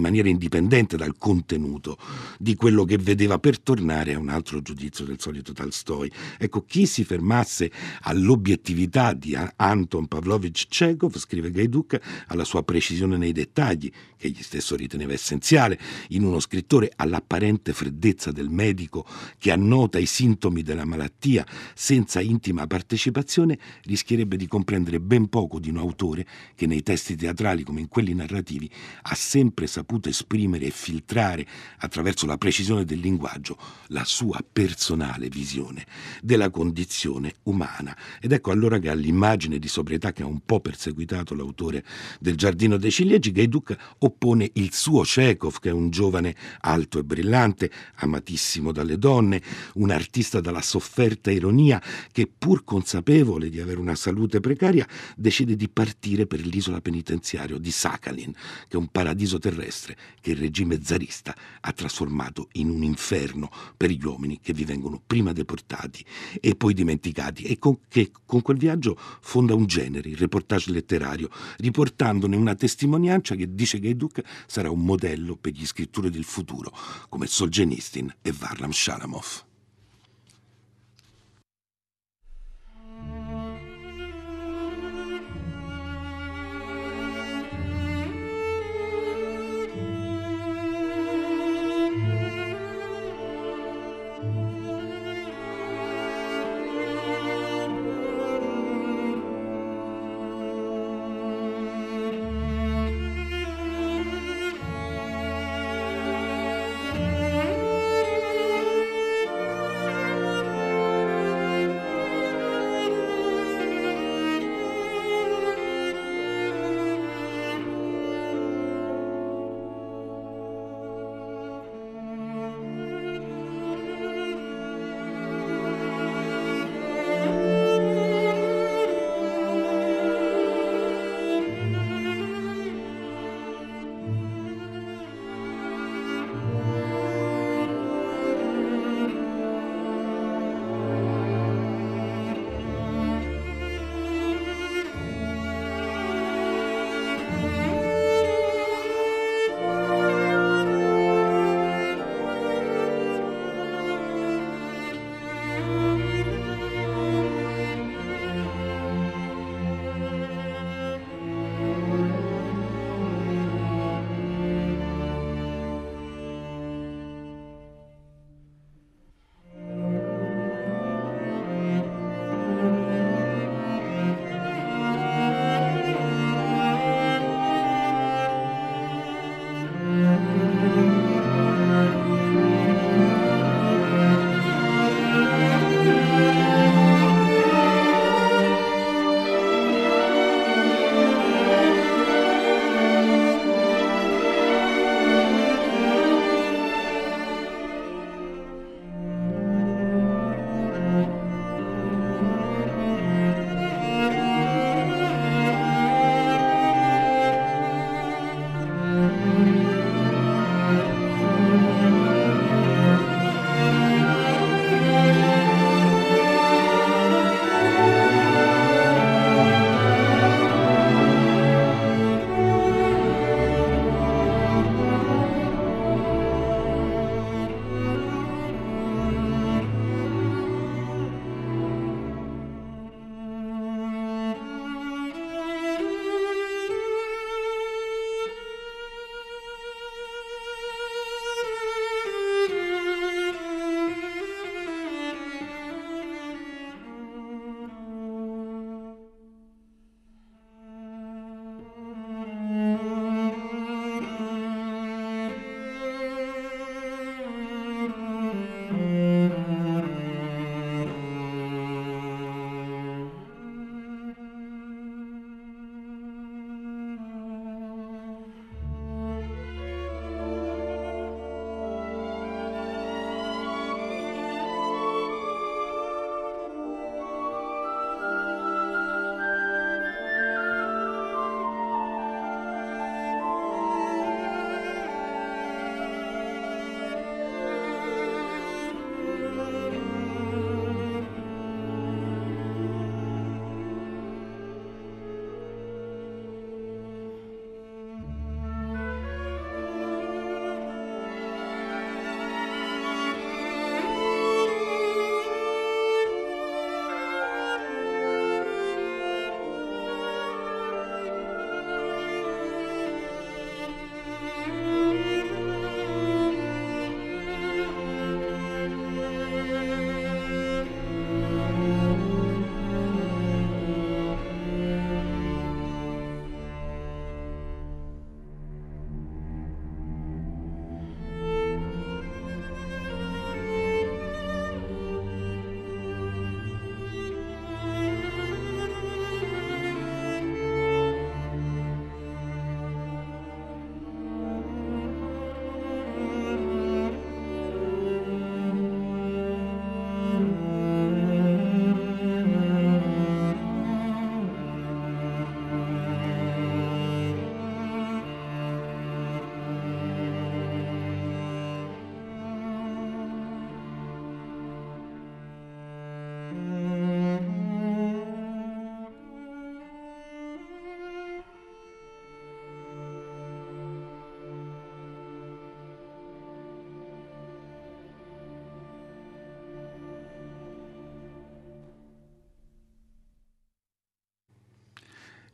maniera 0.00 0.28
indipendente 0.28 0.96
dal 0.96 1.16
contenuto 1.16 1.96
di 2.38 2.56
quello 2.56 2.84
che 2.84 2.98
vedeva 2.98 3.38
per 3.38 3.60
tornare 3.60 4.14
a 4.14 4.18
un 4.18 4.28
altro 4.28 4.60
giudizio 4.60 5.04
del 5.04 5.20
solito 5.20 5.52
Tolstoi. 5.52 6.10
Ecco, 6.38 6.64
chi 6.64 6.86
si 6.86 7.04
fermasse 7.04 7.70
all'obiettività 8.02 9.12
di 9.12 9.36
Anton 9.84 10.08
Pavlovich 10.08 10.66
Chekhov, 10.68 11.16
scrive 11.18 11.50
Gaiduk, 11.50 11.98
alla 12.28 12.44
sua 12.44 12.62
precisione 12.62 13.18
nei 13.18 13.32
dettagli, 13.32 13.90
che 14.24 14.28
egli 14.28 14.42
stesso 14.42 14.74
riteneva 14.74 15.12
essenziale, 15.12 15.78
in 16.08 16.24
uno 16.24 16.40
scrittore 16.40 16.90
all'apparente 16.96 17.74
freddezza 17.74 18.32
del 18.32 18.48
medico 18.48 19.06
che 19.38 19.50
annota 19.50 19.98
i 19.98 20.06
sintomi 20.06 20.62
della 20.62 20.86
malattia 20.86 21.46
senza 21.74 22.22
intima 22.22 22.66
partecipazione, 22.66 23.58
rischierebbe 23.82 24.36
di 24.36 24.46
comprendere 24.46 24.98
ben 25.00 25.28
poco 25.28 25.58
di 25.58 25.68
un 25.68 25.76
autore 25.76 26.26
che 26.54 26.66
nei 26.66 26.82
testi 26.82 27.16
teatrali 27.16 27.64
come 27.64 27.80
in 27.80 27.88
quelli 27.88 28.14
narrativi 28.14 28.70
ha 29.02 29.14
sempre 29.14 29.66
saputo 29.66 30.08
esprimere 30.08 30.66
e 30.66 30.70
filtrare 30.70 31.46
attraverso 31.78 32.24
la 32.24 32.38
precisione 32.38 32.86
del 32.86 33.00
linguaggio 33.00 33.58
la 33.88 34.04
sua 34.04 34.42
personale 34.50 35.28
visione 35.28 35.84
della 36.22 36.48
condizione 36.48 37.34
umana. 37.42 37.94
Ed 38.20 38.32
ecco 38.32 38.52
allora 38.52 38.78
che 38.78 38.88
all'immagine 38.88 39.58
di 39.58 39.68
sobrietà 39.68 40.12
che 40.12 40.22
ha 40.22 40.26
un 40.26 40.40
po' 40.46 40.60
perseguitato 40.60 41.34
l'autore 41.34 41.84
del 42.20 42.36
Giardino 42.36 42.78
dei 42.78 42.90
Ciliegi, 42.90 43.32
Gaiduk 43.32 43.76
oppone 44.14 44.50
il 44.54 44.72
suo 44.72 45.02
Chekhov, 45.02 45.58
che 45.58 45.70
è 45.70 45.72
un 45.72 45.90
giovane 45.90 46.34
alto 46.60 46.98
e 46.98 47.04
brillante, 47.04 47.70
amatissimo 47.96 48.70
dalle 48.70 48.96
donne, 48.96 49.42
un 49.74 49.90
artista 49.90 50.40
dalla 50.40 50.62
sofferta 50.62 51.30
ironia 51.30 51.82
che 52.12 52.26
pur 52.26 52.62
consapevole 52.64 53.50
di 53.50 53.60
avere 53.60 53.80
una 53.80 53.96
salute 53.96 54.38
precaria 54.40 54.86
decide 55.16 55.56
di 55.56 55.68
partire 55.68 56.26
per 56.26 56.46
l'isola 56.46 56.80
penitenziaria 56.80 57.58
di 57.58 57.70
Sakhalin, 57.70 58.32
che 58.32 58.68
è 58.70 58.76
un 58.76 58.88
paradiso 58.88 59.38
terrestre 59.38 59.96
che 60.20 60.30
il 60.30 60.36
regime 60.36 60.80
zarista 60.82 61.34
ha 61.60 61.72
trasformato 61.72 62.48
in 62.52 62.70
un 62.70 62.82
inferno 62.84 63.50
per 63.76 63.90
gli 63.90 64.04
uomini 64.04 64.38
che 64.40 64.52
vi 64.52 64.64
vengono 64.64 65.02
prima 65.04 65.32
deportati 65.32 66.04
e 66.40 66.54
poi 66.54 66.72
dimenticati 66.72 67.42
e 67.44 67.58
con, 67.58 67.78
che 67.88 68.12
con 68.24 68.42
quel 68.42 68.58
viaggio 68.58 68.96
fonda 69.20 69.54
un 69.54 69.66
genere, 69.66 70.08
il 70.08 70.16
reportage 70.16 70.70
letterario, 70.70 71.28
riportandone 71.58 72.36
una 72.36 72.54
testimonianza 72.54 73.34
che 73.34 73.54
dice 73.54 73.80
che 73.80 73.88
Eduk 74.04 74.22
sarà 74.46 74.70
un 74.70 74.84
modello 74.84 75.36
per 75.36 75.52
gli 75.52 75.66
scrittori 75.66 76.10
del 76.10 76.24
futuro, 76.24 76.72
come 77.08 77.26
Solzhenitsyn 77.26 78.16
e 78.22 78.32
Varlam 78.32 78.70
Shalamov. 78.70 79.44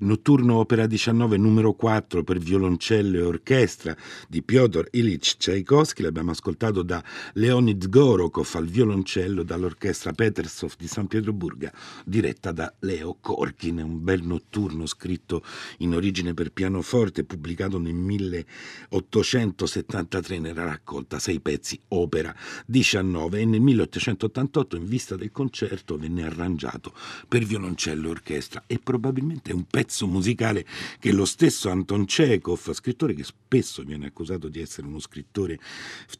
Notturno 0.00 0.56
Opera 0.56 0.86
19 0.86 1.36
numero 1.36 1.74
4 1.74 2.24
per 2.24 2.38
violoncello 2.38 3.18
e 3.18 3.22
orchestra 3.22 3.94
di 4.28 4.42
Pyotr 4.42 4.88
Ilyich 4.92 5.36
Tchaikovsky, 5.36 6.02
l'abbiamo 6.02 6.30
ascoltato 6.30 6.82
da 6.82 7.04
Leonid 7.34 7.86
Gorokov 7.86 8.48
al 8.54 8.66
violoncello 8.66 9.42
dall'orchestra 9.42 10.12
Petersov 10.12 10.72
di 10.78 10.86
San 10.86 11.06
Pietroburga, 11.06 11.70
diretta 12.06 12.50
da 12.50 12.72
Leo 12.78 13.18
Korkin, 13.20 13.82
un 13.82 14.02
bel 14.02 14.22
notturno 14.22 14.86
scritto 14.86 15.44
in 15.78 15.94
origine 15.94 16.32
per 16.32 16.50
pianoforte, 16.50 17.24
pubblicato 17.24 17.78
nel 17.78 17.92
1873 17.92 20.38
nella 20.38 20.64
raccolta 20.64 21.18
Sei 21.18 21.40
pezzi 21.40 21.78
opera 21.88 22.34
19 22.64 23.40
e 23.40 23.44
nel 23.44 23.60
1888 23.60 24.76
in 24.76 24.86
vista 24.86 25.14
del 25.14 25.30
concerto 25.30 25.98
venne 25.98 26.24
arrangiato 26.24 26.94
per 27.28 27.44
violoncello 27.44 28.08
e 28.08 28.10
orchestra. 28.10 28.62
E 28.66 28.80
probabilmente 28.82 29.50
è 29.50 29.54
un 29.54 29.64
pezzo 29.64 29.88
pezzo 29.90 30.06
musicale 30.06 30.64
che 31.00 31.10
lo 31.10 31.24
stesso 31.24 31.68
Anton 31.68 32.04
Chekhov, 32.04 32.72
scrittore 32.72 33.12
che 33.12 33.24
spesso 33.24 33.82
viene 33.82 34.06
accusato 34.06 34.46
di 34.46 34.60
essere 34.60 34.86
uno 34.86 35.00
scrittore, 35.00 35.58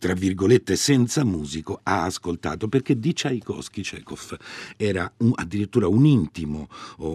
tra 0.01 0.13
virgolette, 0.13 0.75
senza 0.75 1.25
musico, 1.25 1.79
ha 1.85 2.03
ascoltato, 2.03 2.67
perché 2.67 2.99
di 2.99 3.13
Tchaikovsky 3.13 3.83
Chekhov 3.83 4.37
era 4.77 5.11
un, 5.19 5.31
addirittura 5.37 5.87
un 5.87 6.05
intimo 6.05 6.69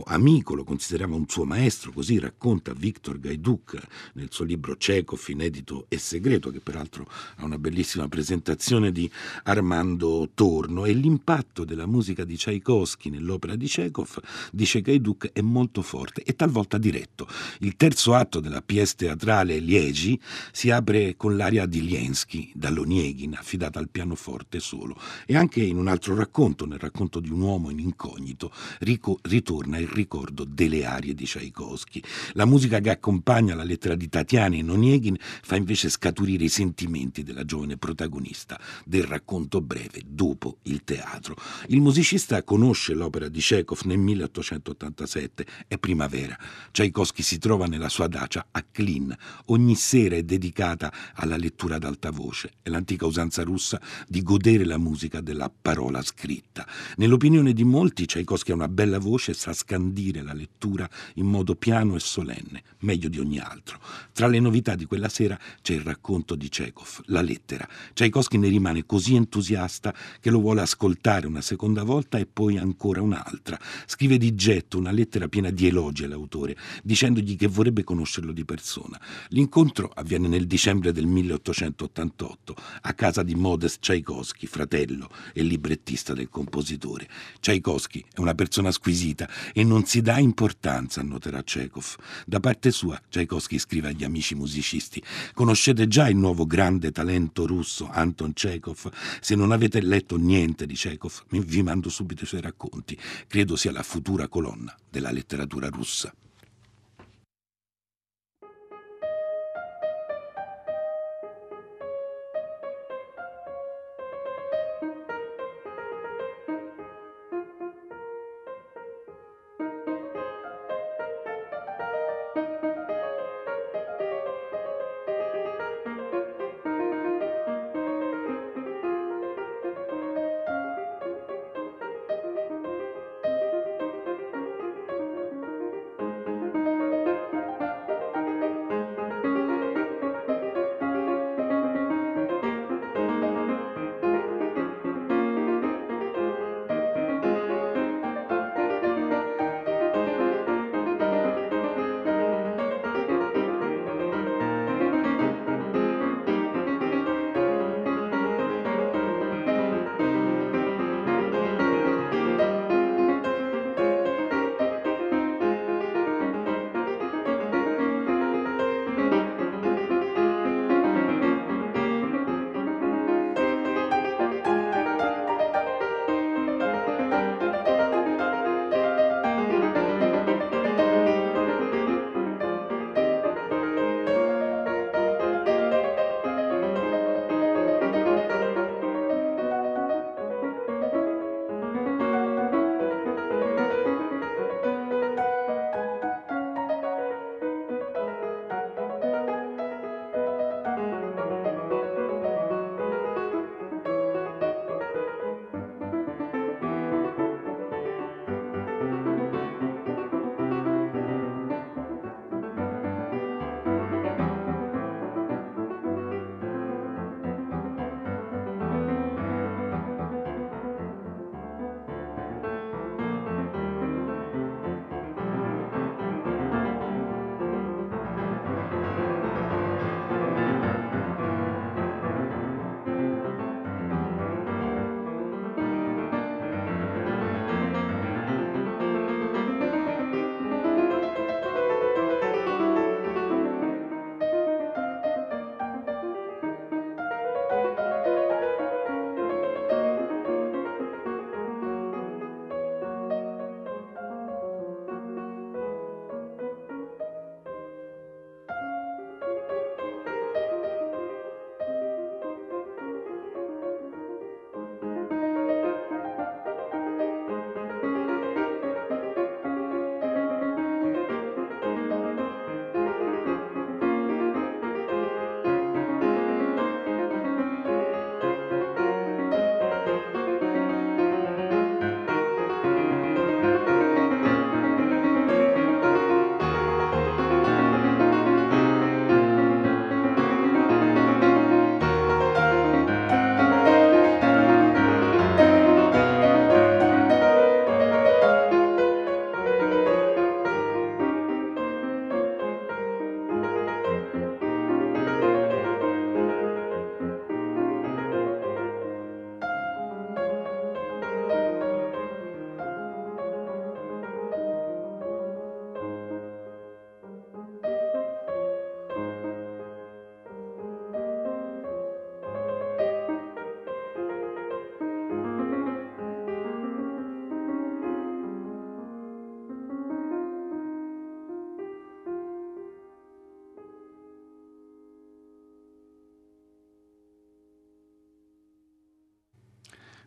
amico, 0.06 0.56
lo 0.56 0.64
considerava 0.64 1.16
un 1.16 1.28
suo 1.28 1.44
maestro, 1.44 1.92
così 1.92 2.18
racconta 2.20 2.74
Victor 2.74 3.20
Gaiduk 3.20 3.78
nel 4.14 4.30
suo 4.32 4.46
libro 4.46 4.78
Chekhov, 4.78 5.22
inedito 5.28 5.88
e 5.90 5.98
segreto, 5.98 6.52
che 6.52 6.62
peraltro 6.62 7.06
ha 7.36 7.44
una 7.44 7.58
bellissima 7.58 8.08
presentazione 8.08 8.94
di 8.94 9.12
Armando 9.44 10.30
Torno, 10.34 10.86
e 10.86 10.94
l'impatto 10.94 11.66
della 11.66 11.86
musica 11.86 12.24
di 12.24 12.38
Tchaikovsky 12.38 13.10
nell'opera 13.10 13.58
di 13.58 13.68
Chekhov, 13.68 14.22
dice 14.54 14.80
Gaiduk, 14.80 15.32
è 15.34 15.42
molto 15.42 15.82
forte. 15.82 16.24
E 16.24 16.34
talvolta 16.46 16.78
diretto. 16.78 17.28
Il 17.60 17.76
terzo 17.76 18.14
atto 18.14 18.40
della 18.40 18.62
pièce 18.62 18.96
teatrale 18.98 19.58
Liegi 19.58 20.20
si 20.52 20.70
apre 20.70 21.16
con 21.18 21.36
l'aria 21.36 21.66
di 21.66 21.84
Liensky, 21.84 22.52
dall'Onieghin, 22.54 23.34
affidata 23.34 23.80
al 23.80 23.90
pianoforte 23.90 24.60
solo, 24.60 24.96
e 25.26 25.36
anche 25.36 25.62
in 25.62 25.78
un 25.78 25.88
altro 25.88 26.16
racconto, 26.16 26.66
nel 26.66 26.78
racconto 26.78 27.20
di 27.20 27.32
un 27.32 27.42
uomo 27.42 27.72
in 27.72 27.80
incognito, 27.80 28.52
rico- 28.80 29.20
ritorna 29.24 29.78
il 29.80 29.88
ricordo 29.88 30.46
delle 30.46 30.86
arie 30.86 31.16
di 31.16 31.26
Tchaikovsky. 31.26 32.02
La 32.34 32.46
musica 32.46 32.80
che 32.80 32.92
accompagna 32.92 33.56
la 33.56 33.64
lettera 33.64 33.96
di 33.96 34.08
Tatiana 34.08 34.56
in 34.56 34.70
Onieghin 34.70 35.18
fa 35.20 35.56
invece 35.56 35.90
scaturire 35.90 36.44
i 36.44 36.50
sentimenti 36.50 37.24
della 37.24 37.44
giovane 37.44 37.78
protagonista 37.78 38.60
del 38.86 39.04
racconto 39.04 39.62
breve 39.62 40.02
dopo 40.06 40.58
il 40.64 40.84
teatro. 40.84 41.36
Il 41.68 41.82
musicista 41.82 42.44
conosce 42.44 42.94
l'opera 42.94 43.30
di 43.30 43.40
Chekhov 43.40 43.82
nel 43.86 43.98
1887, 43.98 45.46
è 45.68 45.78
primavera 45.78 46.35
sera. 46.36 46.64
Tchaikovsky 46.72 47.24
si 47.24 47.38
trova 47.38 47.66
nella 47.66 47.90
sua 47.90 48.08
dacia 48.08 48.48
a 48.52 48.64
Klin. 48.70 49.16
Ogni 49.46 49.76
sera 49.76 50.16
è 50.16 50.24
dedicata 50.24 50.92
alla 51.16 51.38
lettura 51.38 51.76
ad 51.76 51.86
alta 51.86 52.12
voce. 52.12 52.54
È 52.62 52.70
l'antica 52.70 53.06
usanza 53.06 53.44
russa 53.44 53.80
di 54.08 54.22
godere 54.22 54.66
la 54.66 54.78
musica 54.78 55.22
della 55.22 55.50
parola 55.50 56.02
scritta. 56.02 56.68
Nell'opinione 56.98 57.54
di 57.54 57.64
molti, 57.64 58.06
Tchaikovsky 58.06 58.52
ha 58.52 58.56
una 58.56 58.68
bella 58.68 59.00
voce 59.00 59.32
e 59.32 59.34
sa 59.36 59.54
scandire 59.54 60.22
la 60.22 60.34
lettura 60.34 60.90
in 61.16 61.28
modo 61.28 61.56
piano 61.56 61.96
e 61.96 62.00
solenne, 62.00 62.64
meglio 62.80 63.08
di 63.08 63.20
ogni 63.20 63.40
altro. 63.40 63.80
Tra 64.12 64.28
le 64.28 64.40
novità 64.40 64.76
di 64.76 64.86
quella 64.86 65.10
sera 65.10 65.40
c'è 65.62 65.74
il 65.74 65.82
racconto 65.82 66.36
di 66.36 66.50
Chekhov, 66.50 67.04
la 67.06 67.22
lettera. 67.22 67.68
Tchaikovsky 67.94 68.38
ne 68.38 68.50
rimane 68.50 68.86
così 68.86 69.16
entusiasta 69.16 69.94
che 70.20 70.30
lo 70.30 70.40
vuole 70.40 70.62
ascoltare 70.62 71.28
una 71.28 71.42
seconda 71.42 71.84
volta 71.84 72.18
e 72.18 72.26
poi 72.26 72.58
ancora 72.58 73.02
un'altra. 73.02 73.58
Scrive 73.86 74.18
di 74.18 74.36
getto 74.36 74.78
una 74.78 74.92
lettera 74.92 75.30
piena 75.30 75.50
di 75.52 75.68
elogi 75.68 76.04
alla 76.04 76.18
l'autore, 76.26 76.58
dicendogli 76.84 77.38
che 77.38 77.48
vorrebbe 77.48 77.84
conoscerlo 77.84 78.32
di 78.32 78.44
persona. 78.44 79.00
L'incontro 79.30 79.92
avviene 79.94 80.28
nel 80.28 80.48
dicembre 80.48 80.92
del 80.92 81.06
1888 81.06 82.56
a 82.82 82.94
casa 82.94 83.24
di 83.24 83.36
Modest 83.36 83.80
Tchaikovsky, 83.80 84.48
fratello 84.48 85.10
e 85.34 85.44
librettista 85.44 86.14
del 86.14 86.30
compositore. 86.30 87.08
Tchaikovsky 87.40 88.04
è 88.14 88.20
una 88.20 88.34
persona 88.34 88.72
squisita 88.72 89.30
e 89.54 89.64
non 89.64 89.86
si 89.86 90.02
dà 90.02 90.18
importanza, 90.18 91.02
annoterà 91.02 91.44
Chekhov. 91.44 91.96
Da 92.26 92.40
parte 92.40 92.72
sua, 92.72 93.00
Tchaikovsky 93.10 93.60
scrive 93.60 93.90
agli 93.90 94.04
amici 94.04 94.36
musicisti: 94.36 95.02
Conoscete 95.34 95.88
già 95.88 96.10
il 96.10 96.18
nuovo 96.18 96.46
grande 96.46 96.92
talento 96.92 97.46
russo 97.46 97.88
Anton 97.90 98.34
Chekhov? 98.34 98.92
Se 99.22 99.36
non 99.36 99.52
avete 99.52 99.82
letto 99.82 100.18
niente 100.18 100.66
di 100.66 100.74
Chekhov, 100.74 101.24
vi 101.30 101.62
mando 101.62 101.90
subito 101.90 102.24
i 102.24 102.28
suoi 102.28 102.42
racconti. 102.42 102.98
Credo 103.28 103.56
sia 103.56 103.72
la 103.72 103.84
futura 103.84 104.28
colonna 104.28 104.76
della 104.90 105.12
letteratura 105.12 105.68
russa. 105.68 106.15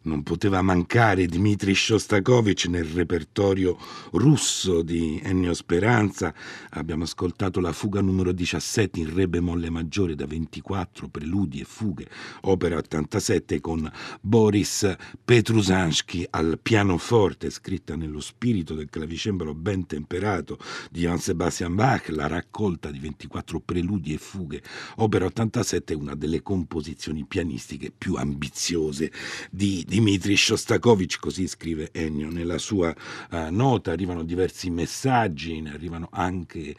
Non 0.03 0.23
poteva 0.23 0.63
mancare 0.63 1.27
Dmitri 1.27 1.75
Shostakovich 1.75 2.67
nel 2.67 2.85
repertorio 2.85 3.77
russo 4.13 4.83
di 4.83 5.21
Ennio 5.23 5.55
Speranza. 5.55 6.33
Abbiamo 6.71 7.05
ascoltato 7.05 7.61
la 7.61 7.73
fuga 7.73 8.01
numero 8.01 8.33
17 8.33 9.01
in 9.01 9.15
re 9.15 9.29
bemolle 9.29 9.71
maggiore 9.71 10.15
da 10.15 10.27
24 10.27 11.09
preludi 11.09 11.61
e 11.61 11.65
fughe, 11.65 12.07
opera 12.43 12.77
87 12.77 13.61
con 13.61 13.91
Boris 14.21 14.95
Petrusansky 15.25 16.27
al 16.31 16.59
pianoforte, 16.61 17.51
scritta 17.51 17.97
nello 17.97 18.21
spirito 18.21 18.75
del 18.75 18.89
clavicembalo 18.91 19.55
ben 19.55 19.87
temperato 19.87 20.59
di 20.91 21.01
Johann 21.01 21.17
Sebastian 21.17 21.75
Bach, 21.75 22.09
la 22.09 22.27
raccolta 22.27 22.91
di 22.91 22.99
24 22.99 23.61
preludi 23.61 24.15
e 24.15 24.19
fughe, 24.19 24.63
opera 24.97 25.27
87 25.27 25.93
è 25.93 25.97
una 25.97 26.15
delle 26.15 26.43
composizioni 26.43 27.25
pianistiche 27.25 27.93
più 27.97 28.15
ambiziose 28.15 29.11
di 29.51 29.85
Dmitri 29.89 30.37
Shostakovich, 30.37 31.19
così 31.19 31.47
scrive 31.47 31.89
Ennio 31.93 32.29
nella 32.29 32.59
sua 32.59 32.95
uh, 33.31 33.47
nota, 33.49 33.91
arrivano 33.91 34.23
diversi 34.23 34.69
messaggi, 34.69 35.63
ne 35.63 35.73
arrivano 35.73 36.09
anche 36.13 36.61
eh, 36.61 36.77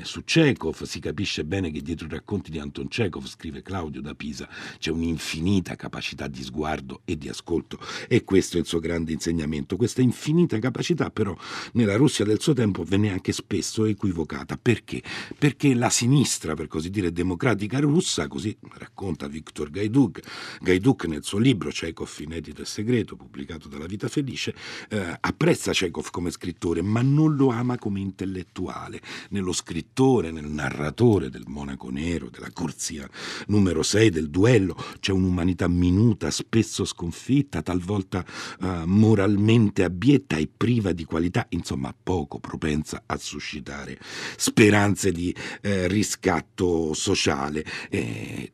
su 0.00 0.24
Chekhov, 0.24 0.84
si 0.84 0.98
capisce 0.98 1.44
bene 1.44 1.70
che 1.70 1.82
dietro 1.82 2.06
i 2.06 2.08
racconti 2.08 2.50
di 2.50 2.58
Anton 2.58 2.88
Chekhov, 2.88 3.26
scrive 3.26 3.60
Claudio 3.60 4.00
da 4.00 4.14
Pisa, 4.14 4.48
c'è 4.78 4.90
un'infinita 4.90 5.76
capacità 5.76 6.26
di 6.26 6.42
sguardo 6.42 7.02
e 7.04 7.18
di 7.18 7.28
ascolto 7.28 7.78
e 8.08 8.24
questo 8.24 8.56
è 8.56 8.60
il 8.60 8.66
suo 8.66 8.78
grande 8.78 9.12
insegnamento. 9.12 9.76
Questa 9.76 10.00
infinita 10.00 10.58
capacità 10.58 11.10
però 11.10 11.36
nella 11.72 11.96
Russia 11.96 12.24
del 12.24 12.40
suo 12.40 12.54
tempo 12.54 12.82
venne 12.82 13.10
anche 13.10 13.32
spesso 13.32 13.84
equivocata. 13.84 14.56
Perché? 14.56 15.02
Perché 15.38 15.74
la 15.74 15.90
sinistra, 15.90 16.54
per 16.54 16.66
così 16.66 16.88
dire, 16.88 17.12
democratica 17.12 17.78
russa, 17.78 18.26
così 18.26 18.56
racconta 18.78 19.28
Viktor 19.28 19.68
Gaiduk, 19.68 20.20
Gaiduk 20.62 21.04
nel 21.04 21.24
suo 21.24 21.38
libro 21.38 21.68
Chekhov 21.68 22.14
in 22.20 22.36
inedito 22.38 22.62
e 22.62 22.64
segreto, 22.64 23.16
pubblicato 23.16 23.68
dalla 23.68 23.86
Vita 23.86 24.08
Felice, 24.08 24.54
eh, 24.88 25.16
apprezza 25.20 25.72
Chekhov 25.72 26.10
come 26.10 26.30
scrittore, 26.30 26.82
ma 26.82 27.02
non 27.02 27.36
lo 27.36 27.48
ama 27.50 27.76
come 27.76 28.00
intellettuale. 28.00 29.00
Nello 29.30 29.52
scrittore, 29.52 30.30
nel 30.30 30.46
narratore 30.46 31.30
del 31.30 31.44
Monaco 31.46 31.90
Nero, 31.90 32.30
della 32.30 32.50
corsia 32.52 33.08
numero 33.48 33.82
6, 33.82 34.10
del 34.10 34.30
duello, 34.30 34.76
c'è 35.00 35.12
un'umanità 35.12 35.68
minuta, 35.68 36.30
spesso 36.30 36.84
sconfitta, 36.84 37.62
talvolta 37.62 38.24
eh, 38.60 38.82
moralmente 38.86 39.84
abietta 39.84 40.36
e 40.36 40.48
priva 40.54 40.92
di 40.92 41.04
qualità, 41.04 41.46
insomma 41.50 41.94
poco 42.00 42.38
propensa 42.38 43.02
a 43.06 43.16
suscitare 43.16 43.98
speranze 44.36 45.12
di 45.12 45.34
eh, 45.60 45.88
riscatto 45.88 46.94
sociale. 46.94 47.64
Eh, 47.90 48.52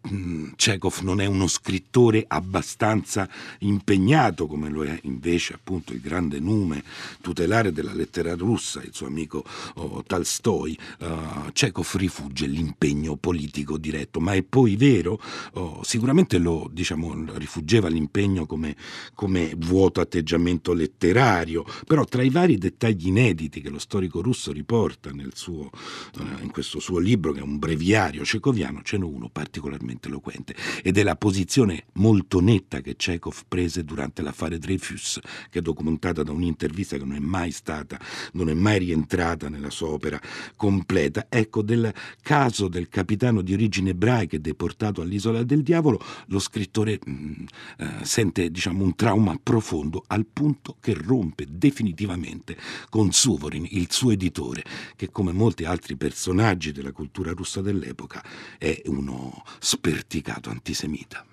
Chekhov 0.57 1.01
non 1.01 1.21
è 1.21 1.27
uno 1.27 1.47
scrittore 1.47 2.25
abbastanza 2.27 3.29
impegnato, 3.75 4.47
come 4.47 4.69
lo 4.71 4.85
è 4.85 4.99
invece 5.03 5.55
appunto 5.55 5.93
il 5.93 6.01
grande 6.01 6.39
nume 6.39 6.83
tutelare 7.21 7.73
della 7.73 7.93
lettera 7.93 8.35
russa, 8.35 8.83
il 8.83 8.95
suo 8.95 9.07
amico 9.07 9.45
oh, 9.75 10.03
Tolstoi, 10.07 10.79
uh, 11.01 11.53
Chekhov 11.53 11.97
rifugge 11.97 12.47
l'impegno 12.47 13.17
politico 13.17 13.77
diretto, 13.77 14.21
ma 14.21 14.33
è 14.33 14.43
poi 14.43 14.77
vero, 14.77 15.21
oh, 15.55 15.83
sicuramente 15.83 16.39
lo 16.39 16.71
diciamo, 16.73 17.25
rifuggeva 17.35 17.89
l'impegno 17.89 18.47
come, 18.47 18.77
come 19.15 19.55
vuoto 19.57 20.01
atteggiamento 20.01 20.73
letterario, 20.73 21.65
però 21.87 22.05
tra 22.05 22.23
i 22.23 22.31
vari 22.31 22.57
dettagli 22.57 23.09
inediti 23.09 23.61
che 23.61 23.71
lo 23.71 23.79
storico 23.79 24.23
russo 24.23 24.53
riporta 24.53 25.11
nel 25.11 25.33
suo, 25.35 25.71
uh, 26.19 26.43
in 26.43 26.51
questo 26.51 26.79
suo 26.79 26.99
libro, 26.99 27.33
che 27.33 27.41
è 27.41 27.43
un 27.43 27.59
breviario 27.59 28.25
cecoviano, 28.25 28.83
ce 28.83 28.99
n'è 28.99 29.05
uno 29.05 29.29
particolarmente 29.29 30.09
eloquente. 30.09 30.55
Ed 30.83 30.97
è 30.99 31.03
la 31.03 31.17
posizione 31.17 31.85
molto 31.95 32.41
netta 32.41 32.81
che 32.81 32.97
Chekhov 32.97 33.43
prese 33.65 33.85
durante 33.85 34.21
l'affare 34.21 34.59
Dreyfus, 34.59 35.19
che 35.49 35.61
è 35.61 35.63
documentata 35.63 36.23
da 36.23 36.33
un'intervista 36.33 36.99
che 36.99 37.05
non 37.05 37.15
è 37.15 37.19
mai 37.19 37.51
stata, 37.51 37.99
non 38.33 38.51
è 38.51 38.55
mai 38.55 38.79
rientrata 38.79 39.49
nella 39.49 39.71
sua 39.71 39.89
opera 39.89 40.21
completa. 40.55 41.27
Ecco, 41.31 41.63
del 41.63 41.93
caso 42.21 42.69
del 42.69 42.89
capitano 42.89 43.41
di 43.41 43.55
origine 43.55 43.91
ebraica 43.91 44.37
deportato 44.39 45.01
all'isola 45.01 45.43
del 45.45 45.63
diavolo, 45.63 45.99
lo 46.27 46.39
scrittore 46.39 46.99
mh, 47.03 47.11
mm, 47.11 47.45
eh, 47.79 48.05
sente 48.05 48.51
diciamo, 48.51 48.85
un 48.85 48.95
trauma 48.95 49.39
profondo 49.43 50.05
al 50.09 50.27
punto 50.27 50.77
che 50.81 50.93
rompe 50.95 51.47
definitivamente 51.49 52.57
con 52.91 53.13
Suvorin, 53.13 53.67
il 53.71 53.91
suo 53.91 54.11
editore, 54.11 54.63
che 54.95 55.11
come 55.11 55.33
molti 55.33 55.65
altri 55.65 55.97
personaggi 55.97 56.73
della 56.73 56.93
cultura 56.93 57.33
russa 57.33 57.63
dell'epoca 57.63 58.23
è 58.59 58.83
uno 58.87 59.43
sperticato 59.59 60.51
antisemita. 60.51 61.25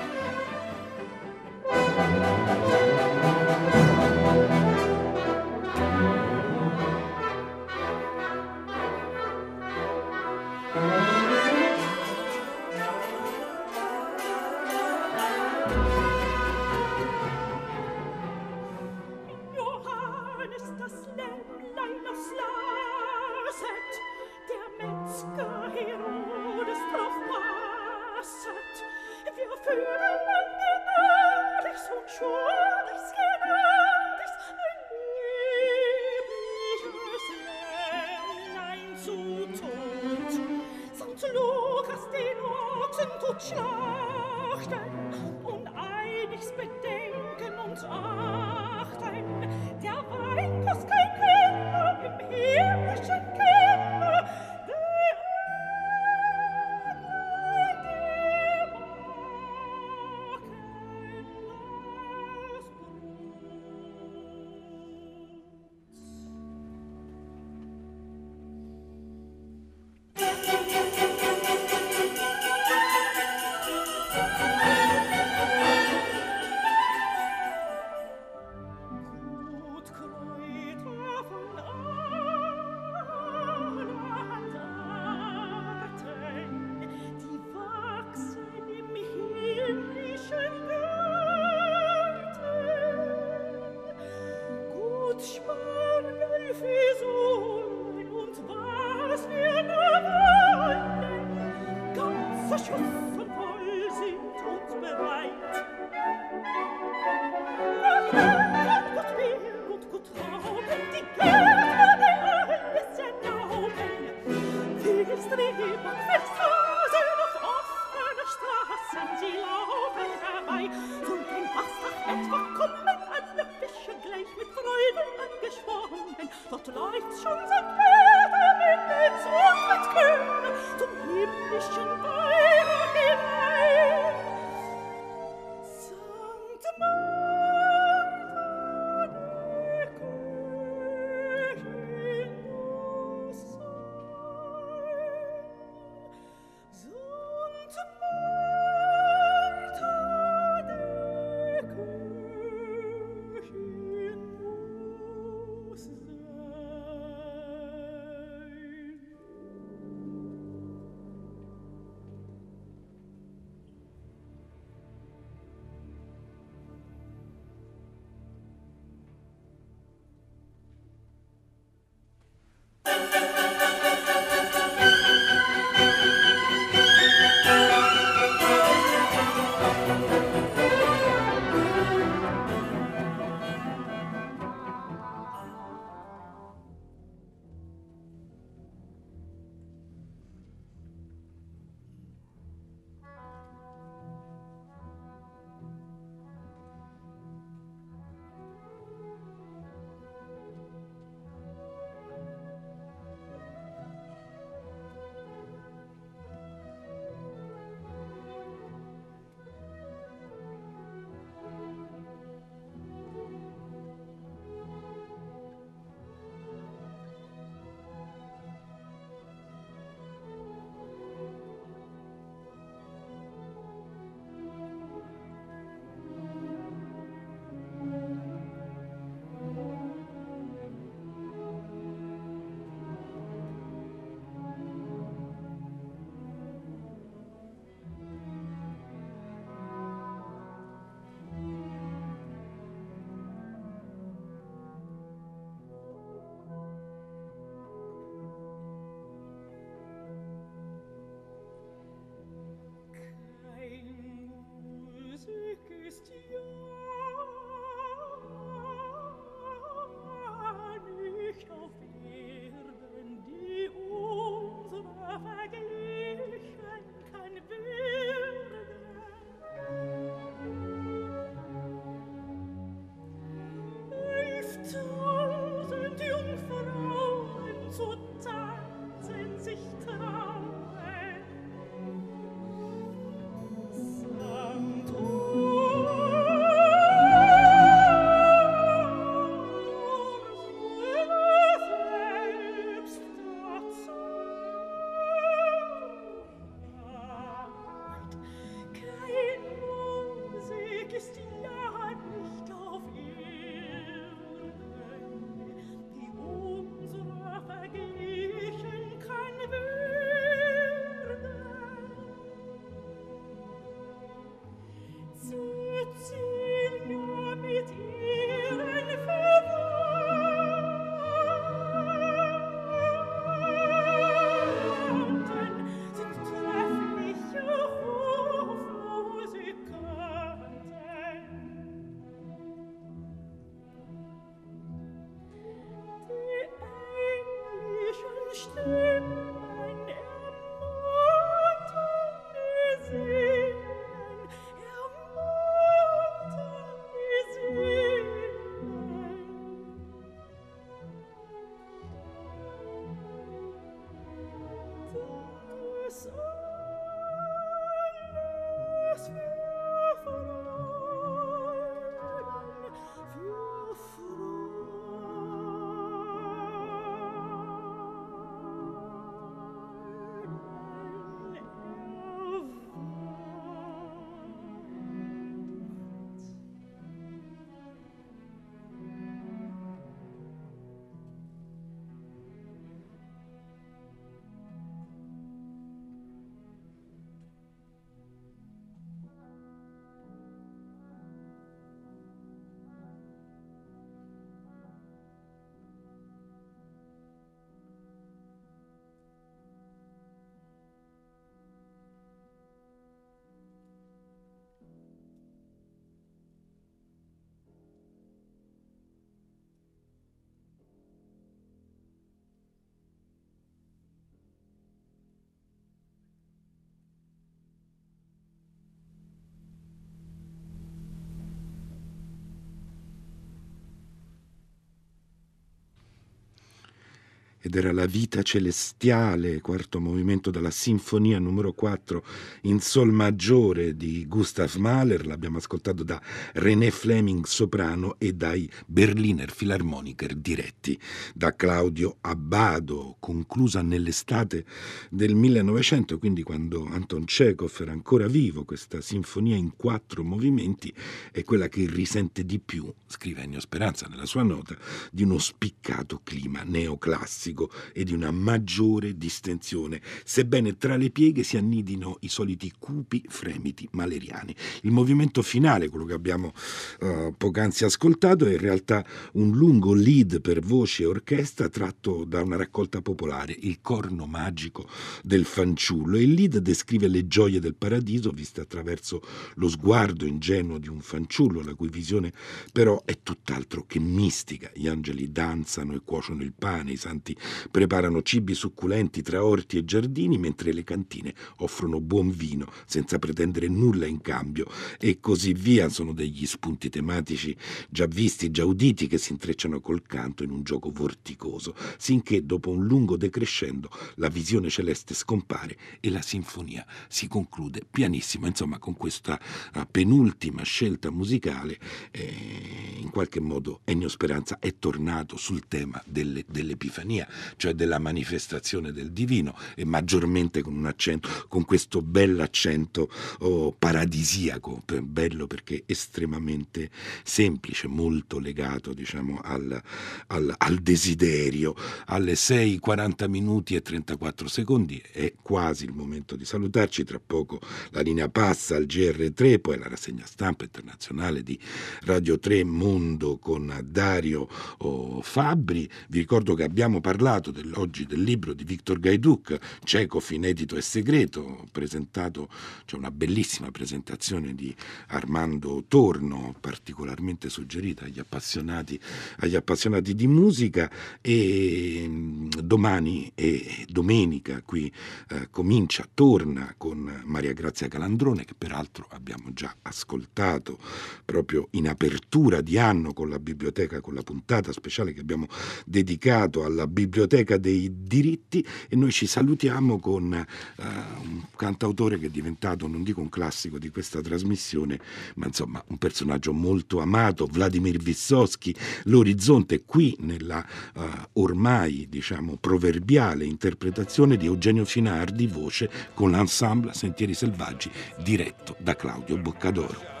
Ed 427.41 427.55
era 427.55 427.71
la 427.71 427.87
vita 427.87 428.21
celestiale, 428.21 429.41
quarto 429.41 429.79
movimento 429.79 430.29
della 430.29 430.51
sinfonia 430.51 431.17
numero 431.17 431.53
4 431.53 432.05
in 432.41 432.59
sol 432.59 432.91
maggiore 432.91 433.75
di 433.75 434.05
Gustav 434.07 434.53
Mahler, 434.55 435.07
l'abbiamo 435.07 435.37
ascoltato 435.37 435.83
da 435.83 435.99
René 436.33 436.69
Fleming 436.69 437.25
soprano 437.25 437.95
e 437.97 438.13
dai 438.13 438.49
Berliner 438.67 439.33
Philharmoniker 439.33 440.13
diretti 440.13 440.79
da 441.15 441.35
Claudio 441.35 441.97
Abbado, 442.01 442.97
conclusa 442.99 443.63
nell'estate 443.63 444.45
del 444.91 445.15
1900, 445.15 445.97
quindi 445.97 446.21
quando 446.21 446.65
Anton 446.65 447.05
Chekhov 447.05 447.57
era 447.59 447.71
ancora 447.71 448.07
vivo, 448.07 448.45
questa 448.45 448.81
sinfonia 448.81 449.35
in 449.35 449.55
quattro 449.55 450.03
movimenti 450.03 450.71
è 451.11 451.23
quella 451.23 451.47
che 451.47 451.65
risente 451.67 452.23
di 452.23 452.39
più, 452.39 452.71
scrive 452.85 453.23
Ennio 453.23 453.39
Speranza 453.39 453.87
nella 453.87 454.05
sua 454.05 454.21
nota, 454.21 454.55
di 454.91 455.01
uno 455.03 455.17
spiccato 455.17 456.01
clima 456.03 456.43
neoclassico 456.43 457.30
classico 457.31 457.49
e 457.73 457.83
di 457.83 457.93
una 457.93 458.11
maggiore 458.11 458.97
distensione, 458.97 459.81
sebbene 460.03 460.57
tra 460.57 460.75
le 460.75 460.89
pieghe 460.89 461.23
si 461.23 461.37
annidino 461.37 461.97
i 462.01 462.09
soliti 462.09 462.51
cupi 462.57 463.03
fremiti 463.07 463.67
maleriani. 463.71 464.35
Il 464.63 464.71
movimento 464.71 465.21
finale, 465.21 465.69
quello 465.69 465.85
che 465.85 465.93
abbiamo 465.93 466.33
uh, 466.81 467.13
poc'anzi 467.17 467.63
ascoltato, 467.63 468.25
è 468.25 468.31
in 468.31 468.37
realtà 468.37 468.85
un 469.13 469.31
lungo 469.31 469.73
lead 469.73 470.21
per 470.21 470.41
voce 470.41 470.83
e 470.83 470.87
orchestra 470.87 471.49
tratto 471.49 472.03
da 472.05 472.21
una 472.21 472.35
raccolta 472.35 472.81
popolare, 472.81 473.35
Il 473.39 473.59
corno 473.61 474.05
magico 474.05 474.67
del 475.03 475.25
fanciullo. 475.25 475.97
il 475.97 476.13
lead 476.13 476.37
descrive 476.37 476.87
le 476.87 477.07
gioie 477.07 477.39
del 477.39 477.55
paradiso 477.55 478.11
viste 478.11 478.41
attraverso 478.41 479.01
lo 479.35 479.47
sguardo 479.47 480.05
ingenuo 480.05 480.57
di 480.57 480.67
un 480.67 480.81
fanciullo, 480.81 481.41
la 481.41 481.53
cui 481.55 481.69
visione 481.69 482.11
però 482.51 482.81
è 482.85 482.99
tutt'altro 483.01 483.65
che 483.65 483.79
mistica. 483.79 484.51
Gli 484.53 484.67
angeli 484.67 485.11
danzano 485.11 485.73
e 485.73 485.81
cuociono 485.83 486.23
il 486.23 486.33
pane, 486.33 486.71
i 486.71 486.77
santi 486.77 487.15
preparano 487.49 488.01
cibi 488.01 488.33
succulenti 488.33 489.01
tra 489.01 489.23
orti 489.23 489.57
e 489.57 489.65
giardini, 489.65 490.17
mentre 490.17 490.53
le 490.53 490.63
cantine 490.63 491.13
offrono 491.37 491.79
buon 491.79 492.11
vino 492.11 492.51
senza 492.65 492.99
pretendere 492.99 493.47
nulla 493.47 493.85
in 493.85 494.01
cambio 494.01 494.45
e 494.79 494.99
così 494.99 495.33
via. 495.33 495.69
Sono 495.69 495.93
degli 495.93 496.25
spunti 496.25 496.69
tematici 496.69 497.35
già 497.69 497.85
visti, 497.85 498.31
già 498.31 498.45
uditi, 498.45 498.87
che 498.87 498.97
si 498.97 499.11
intrecciano 499.11 499.59
col 499.59 499.83
canto 499.83 500.23
in 500.23 500.31
un 500.31 500.43
gioco 500.43 500.71
vorticoso, 500.71 501.55
sinché 501.77 502.25
dopo 502.25 502.49
un 502.49 502.65
lungo 502.65 502.97
decrescendo 502.97 503.69
la 503.95 504.09
visione 504.09 504.49
celeste 504.49 504.93
scompare 504.93 505.57
e 505.79 505.89
la 505.89 506.01
sinfonia 506.01 506.65
si 506.87 507.07
conclude 507.07 507.61
pianissima. 507.69 508.27
Insomma, 508.27 508.57
con 508.59 508.75
questa 508.75 509.19
uh, 509.55 509.61
penultima 509.69 510.43
scelta 510.43 510.89
musicale, 510.89 511.59
eh, 511.91 512.77
in 512.79 512.89
qualche 512.89 513.19
modo 513.19 513.61
Ennio 513.63 513.89
Speranza 513.89 514.39
è 514.39 514.55
tornato 514.57 515.17
sul 515.17 515.47
tema 515.47 515.81
delle, 515.85 516.23
dell'Epifania, 516.27 517.07
cioè 517.37 517.53
della 517.53 517.79
manifestazione 517.79 518.71
del 518.71 518.91
divino 518.91 519.35
e 519.55 519.65
maggiormente 519.65 520.41
con 520.41 520.55
un 520.55 520.65
accento, 520.65 521.09
con 521.27 521.45
questo 521.45 521.81
bell'accento 521.81 522.89
oh, 523.19 523.51
paradisiaco, 523.51 524.63
bello 524.81 525.27
perché 525.27 525.63
estremamente 525.65 526.69
semplice, 527.03 527.67
molto 527.67 528.19
legato 528.19 528.73
diciamo 528.73 529.19
al, 529.21 529.61
al, 530.07 530.33
al 530.37 530.57
desiderio. 530.59 531.55
Alle 531.87 532.15
6, 532.15 532.59
40 532.59 533.07
minuti 533.07 533.55
e 533.55 533.61
34 533.61 534.27
secondi 534.27 534.81
è 534.91 535.13
quasi 535.21 535.65
il 535.65 535.73
momento 535.73 536.15
di 536.15 536.25
salutarci, 536.25 536.83
tra 536.83 536.99
poco 537.05 537.39
la 537.71 537.81
linea 537.81 538.09
passa 538.09 538.55
al 538.55 538.65
GR3, 538.65 539.39
poi 539.39 539.57
la 539.57 539.67
rassegna 539.67 540.05
stampa 540.05 540.43
internazionale 540.43 541.23
di 541.23 541.37
Radio 541.81 542.19
3 542.19 542.43
Mondo 542.43 543.17
con 543.17 543.59
Dario 543.65 544.27
oh, 544.59 545.01
Fabbri. 545.01 545.69
Vi 545.89 545.99
ricordo 545.99 546.33
che 546.33 546.43
abbiamo 546.43 546.79
parlato 546.79 547.00
parlato 547.01 547.31
del, 547.31 547.51
oggi 547.55 547.87
del 547.87 548.03
libro 548.03 548.31
di 548.31 548.43
Victor 548.43 548.79
Gaiduc, 548.79 549.39
Chekhov 549.63 550.05
inedito 550.11 550.55
e 550.55 550.61
segreto, 550.61 551.47
presentato, 551.51 552.29
c'è 552.63 552.75
una 552.75 552.91
bellissima 552.91 553.49
presentazione 553.49 554.35
di 554.35 554.55
Armando 554.89 555.63
Torno, 555.67 556.35
particolarmente 556.39 557.27
suggerita 557.27 557.85
agli 557.85 557.97
appassionati, 557.97 558.79
agli 559.17 559.35
appassionati 559.35 559.95
di 559.95 560.05
musica 560.05 560.69
e 561.01 561.85
mm, 561.87 562.27
domani 562.43 563.11
e 563.15 563.65
domenica 563.67 564.43
qui 564.45 564.71
eh, 565.09 565.27
comincia, 565.31 565.87
torna 565.91 566.53
con 566.55 567.01
Maria 567.05 567.33
Grazia 567.33 567.67
Calandrone 567.67 568.25
che 568.25 568.35
peraltro 568.37 568.85
abbiamo 568.91 569.33
già 569.33 569.55
ascoltato 569.63 570.59
proprio 571.03 571.47
in 571.51 571.67
apertura 571.67 572.41
di 572.41 572.59
anno 572.59 572.93
con 572.93 573.09
la 573.09 573.17
biblioteca, 573.17 573.81
con 573.81 573.95
la 573.95 574.03
puntata 574.03 574.51
speciale 574.51 574.93
che 574.93 574.99
abbiamo 574.99 575.25
dedicato 575.65 576.43
alla 576.43 576.67
biblioteca 576.67 576.89
biblioteca 576.91 577.37
dei 577.37 577.71
diritti 577.73 578.45
e 578.67 578.75
noi 578.75 578.91
ci 578.91 579.07
salutiamo 579.07 579.79
con 579.79 580.03
uh, 580.11 580.63
un 580.63 581.23
cantautore 581.37 581.97
che 581.97 582.07
è 582.07 582.09
diventato, 582.09 582.67
non 582.67 582.83
dico 582.83 582.99
un 582.99 583.07
classico 583.07 583.57
di 583.57 583.69
questa 583.69 584.01
trasmissione, 584.01 584.77
ma 585.15 585.27
insomma 585.27 585.63
un 585.67 585.77
personaggio 585.77 586.33
molto 586.33 586.81
amato, 586.81 587.25
Vladimir 587.31 587.77
Vysotsky, 587.77 588.53
l'orizzonte 588.83 589.63
qui 589.63 589.95
nella 589.99 590.45
uh, 590.75 590.81
ormai 591.13 591.87
diciamo 591.89 592.35
proverbiale 592.35 593.23
interpretazione 593.23 594.17
di 594.17 594.25
Eugenio 594.25 594.65
Finardi, 594.65 595.27
voce 595.27 595.71
con 595.93 596.11
l'ensemble 596.11 596.73
Sentieri 596.73 597.13
Selvaggi 597.13 597.71
diretto 598.03 598.57
da 598.59 598.75
Claudio 598.75 599.17
Boccadoro. 599.17 600.00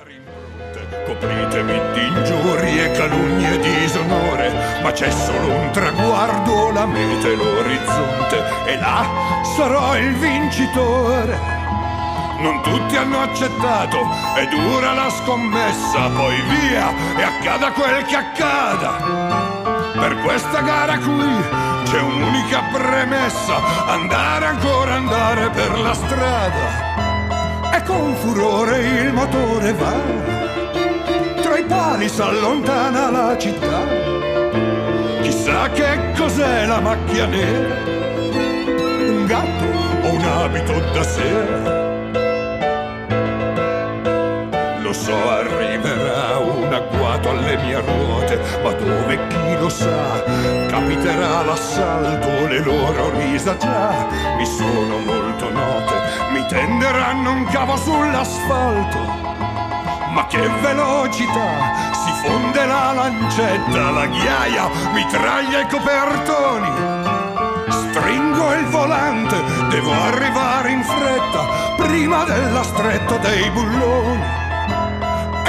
Copritemi 1.05 1.79
di 1.93 2.07
ingiurie, 2.07 2.91
calunnie 2.91 3.53
e 3.53 3.59
disonore, 3.59 4.79
ma 4.81 4.91
c'è 4.91 5.09
solo 5.11 5.53
un 5.53 5.69
traguardo, 5.71 6.71
la 6.71 6.85
meta 6.85 7.27
e 7.27 7.35
l'orizzonte, 7.35 8.43
e 8.65 8.77
là 8.77 9.05
sarò 9.55 9.97
il 9.97 10.15
vincitore. 10.15 11.37
Non 12.39 12.61
tutti 12.63 12.95
hanno 12.95 13.21
accettato, 13.21 13.97
è 14.35 14.47
dura 14.47 14.93
la 14.93 15.09
scommessa, 15.09 16.09
poi 16.09 16.41
via 16.41 16.89
e 17.17 17.23
accada 17.23 17.71
quel 17.71 18.03
che 18.05 18.15
accada. 18.15 19.91
Per 19.99 20.15
questa 20.23 20.61
gara 20.61 20.97
qui 20.97 21.69
c'è 21.83 21.99
un'unica 21.99 22.61
premessa, 22.71 23.85
andare 23.85 24.45
ancora 24.45 24.93
andare 24.93 25.49
per 25.49 25.77
la 25.77 25.93
strada. 25.93 27.10
Con 27.85 28.15
furore 28.15 28.77
il 28.77 29.13
motore 29.13 29.73
va 29.73 29.93
tra 31.41 31.57
i 31.57 31.63
pali 31.63 32.07
s'allontana 32.07 33.09
la 33.09 33.37
città. 33.37 33.79
Chissà 35.21 35.69
che 35.71 36.13
cos'è 36.17 36.65
la 36.65 36.79
macchia 36.79 37.25
nera 37.25 37.91
gatto 39.31 39.65
o 40.07 40.13
un 40.13 40.23
abito 40.23 40.79
da 40.93 41.03
sera. 41.03 41.90
Lo 44.91 44.97
so, 44.97 45.29
arriverà 45.29 46.37
un 46.39 46.73
agguato 46.73 47.29
alle 47.29 47.55
mie 47.63 47.79
ruote, 47.79 48.37
ma 48.61 48.73
dove 48.73 49.27
chi 49.29 49.57
lo 49.57 49.69
sa? 49.69 50.21
Capiterà 50.67 51.43
l'assalto, 51.43 52.47
le 52.49 52.59
loro 52.59 53.09
risa 53.11 53.55
già 53.55 54.05
mi 54.35 54.45
sono 54.45 54.97
molto 54.97 55.49
note, 55.49 55.93
mi 56.33 56.45
tenderanno 56.45 57.31
un 57.31 57.45
cavo 57.45 57.77
sull'asfalto. 57.77 58.99
Ma 60.09 60.27
che 60.27 60.45
velocità! 60.59 61.93
Si 61.93 62.27
fonde 62.27 62.65
la 62.65 62.91
lancetta, 62.91 63.91
la 63.91 64.05
ghiaia, 64.07 64.69
mitraglia 64.91 65.61
e 65.61 65.67
copertoni. 65.67 66.69
Stringo 67.69 68.53
il 68.55 68.65
volante, 68.65 69.37
devo 69.69 69.93
arrivare 69.93 70.71
in 70.71 70.83
fretta, 70.83 71.45
prima 71.77 72.25
della 72.25 72.63
stretta 72.63 73.15
dei 73.19 73.49
bulloni. 73.51 74.40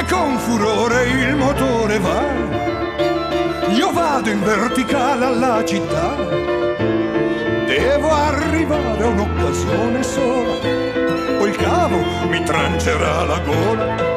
E 0.03 0.05
con 0.07 0.36
furore 0.36 1.05
il 1.05 1.36
motore 1.36 1.98
va. 2.00 2.22
Io 3.68 3.92
vado 3.92 4.30
in 4.30 4.42
verticale 4.42 5.26
alla 5.26 5.64
città. 5.64 6.16
Devo 7.66 8.11
arrivare 8.11 9.00
a 9.00 9.07
un'occasione 9.07 10.03
sola, 10.03 11.38
o 11.38 11.46
il 11.46 11.57
cavo 11.57 11.98
mi 12.28 12.42
trancerà 12.42 13.22
la 13.22 13.38
gola. 13.44 14.12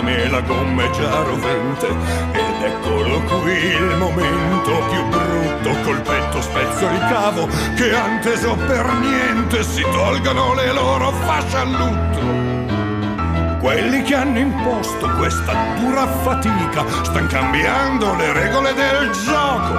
rame 0.00 0.28
la 0.28 0.40
gomma 0.40 0.84
è 0.84 0.90
già 0.90 1.22
rovente 1.22 1.86
ed 2.32 2.62
eccolo 2.62 3.20
qui 3.20 3.52
il 3.52 3.96
momento 3.98 4.70
più 4.90 5.04
brutto 5.08 5.80
col 5.84 6.00
petto 6.00 6.40
spezzo 6.40 6.84
il 6.86 6.98
cavo 6.98 7.48
che 7.76 7.94
anteso 7.94 8.54
per 8.54 8.86
niente 8.94 9.62
si 9.62 9.82
tolgano 9.82 10.54
le 10.54 10.72
loro 10.72 11.09
fasce 11.30 11.56
a 11.58 11.62
lutto. 11.62 13.58
Quelli 13.60 14.02
che 14.02 14.14
hanno 14.16 14.38
imposto 14.38 15.08
questa 15.10 15.52
dura 15.78 16.04
fatica 16.08 16.84
stanno 17.04 17.28
cambiando 17.28 18.14
le 18.16 18.32
regole 18.32 18.74
del 18.74 19.10
gioco. 19.10 19.74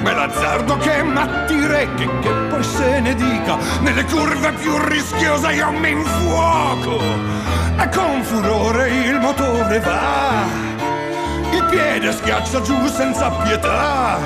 Ma 0.00 0.12
l'azzardo 0.14 0.78
che 0.78 1.02
m'attirecchi 1.02 2.08
che 2.22 2.30
poi 2.48 2.62
se 2.62 3.00
ne 3.00 3.14
dica 3.14 3.58
nelle 3.80 4.04
curve 4.04 4.52
più 4.52 4.78
rischiose 4.86 5.52
io 5.52 5.70
mi 5.70 5.90
infuoco. 5.90 6.98
E 7.78 7.88
con 7.90 8.22
furore 8.22 8.88
il 8.88 9.18
motore 9.18 9.80
va, 9.80 10.46
il 11.50 11.64
piede 11.68 12.10
schiaccia 12.12 12.62
giù 12.62 12.86
senza 12.86 13.28
pietà. 13.42 14.18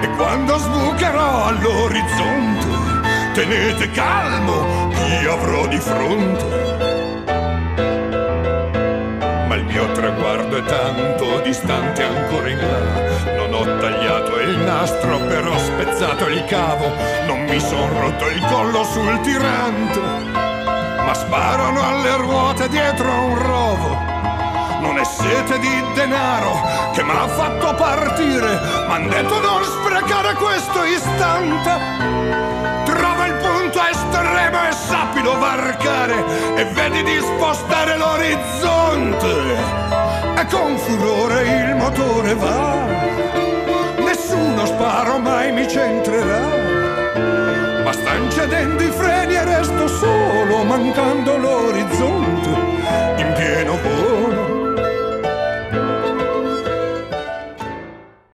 E 0.00 0.08
quando 0.16 0.58
sbucherò 0.58 1.46
all'orizzonte 1.46 2.73
tenete 3.34 3.90
calmo 3.90 4.88
chi 4.90 5.26
avrò 5.26 5.66
di 5.66 5.78
fronte. 5.78 6.44
Ma 9.48 9.54
il 9.56 9.64
mio 9.64 9.90
traguardo 9.90 10.56
è 10.56 10.62
tanto 10.62 11.40
distante 11.40 12.04
ancora 12.04 12.48
in 12.48 12.58
là, 12.58 13.36
non 13.36 13.52
ho 13.52 13.64
tagliato 13.78 14.38
il 14.38 14.56
nastro 14.58 15.18
però 15.18 15.58
spezzato 15.58 16.28
il 16.28 16.44
cavo, 16.44 16.90
non 17.26 17.44
mi 17.44 17.58
son 17.58 18.00
rotto 18.00 18.28
il 18.28 18.40
collo 18.46 18.84
sul 18.84 19.20
tirante 19.20 20.32
ma 21.04 21.12
sparano 21.12 21.82
alle 21.82 22.16
ruote 22.16 22.68
dietro 22.68 23.10
un 23.10 23.38
rovo. 23.38 24.12
Non 24.80 24.98
è 24.98 25.04
sete 25.04 25.58
di 25.58 25.82
denaro 25.94 26.92
che 26.92 27.02
mi 27.02 27.10
ha 27.10 27.28
fatto 27.28 27.74
partire, 27.74 28.58
m'han 28.86 29.08
detto 29.08 29.40
non 29.40 29.62
sprecare 29.64 30.34
questo 30.34 30.82
istante 30.84 32.73
sapido 34.74 35.38
varcare 35.38 36.14
e 36.56 36.64
vedi 36.64 37.02
di 37.02 37.18
spostare 37.20 37.96
l'orizzonte. 37.96 39.32
E 40.36 40.46
con 40.50 40.76
furore 40.76 41.42
il 41.42 41.76
motore 41.76 42.34
va 42.34 42.84
nessuno 44.24 44.66
sparo 44.66 45.18
mai 45.18 45.52
mi 45.52 45.68
centrerà. 45.68 46.40
Ma 47.84 47.92
stan 47.92 48.30
cedendo 48.30 48.82
i 48.82 48.90
freni 48.90 49.34
e 49.34 49.44
resto 49.44 49.86
solo 49.86 50.64
mancando 50.64 51.36
l'orizzonte 51.36 52.48
in 53.18 53.32
pieno 53.36 53.78
volo. 53.82 54.43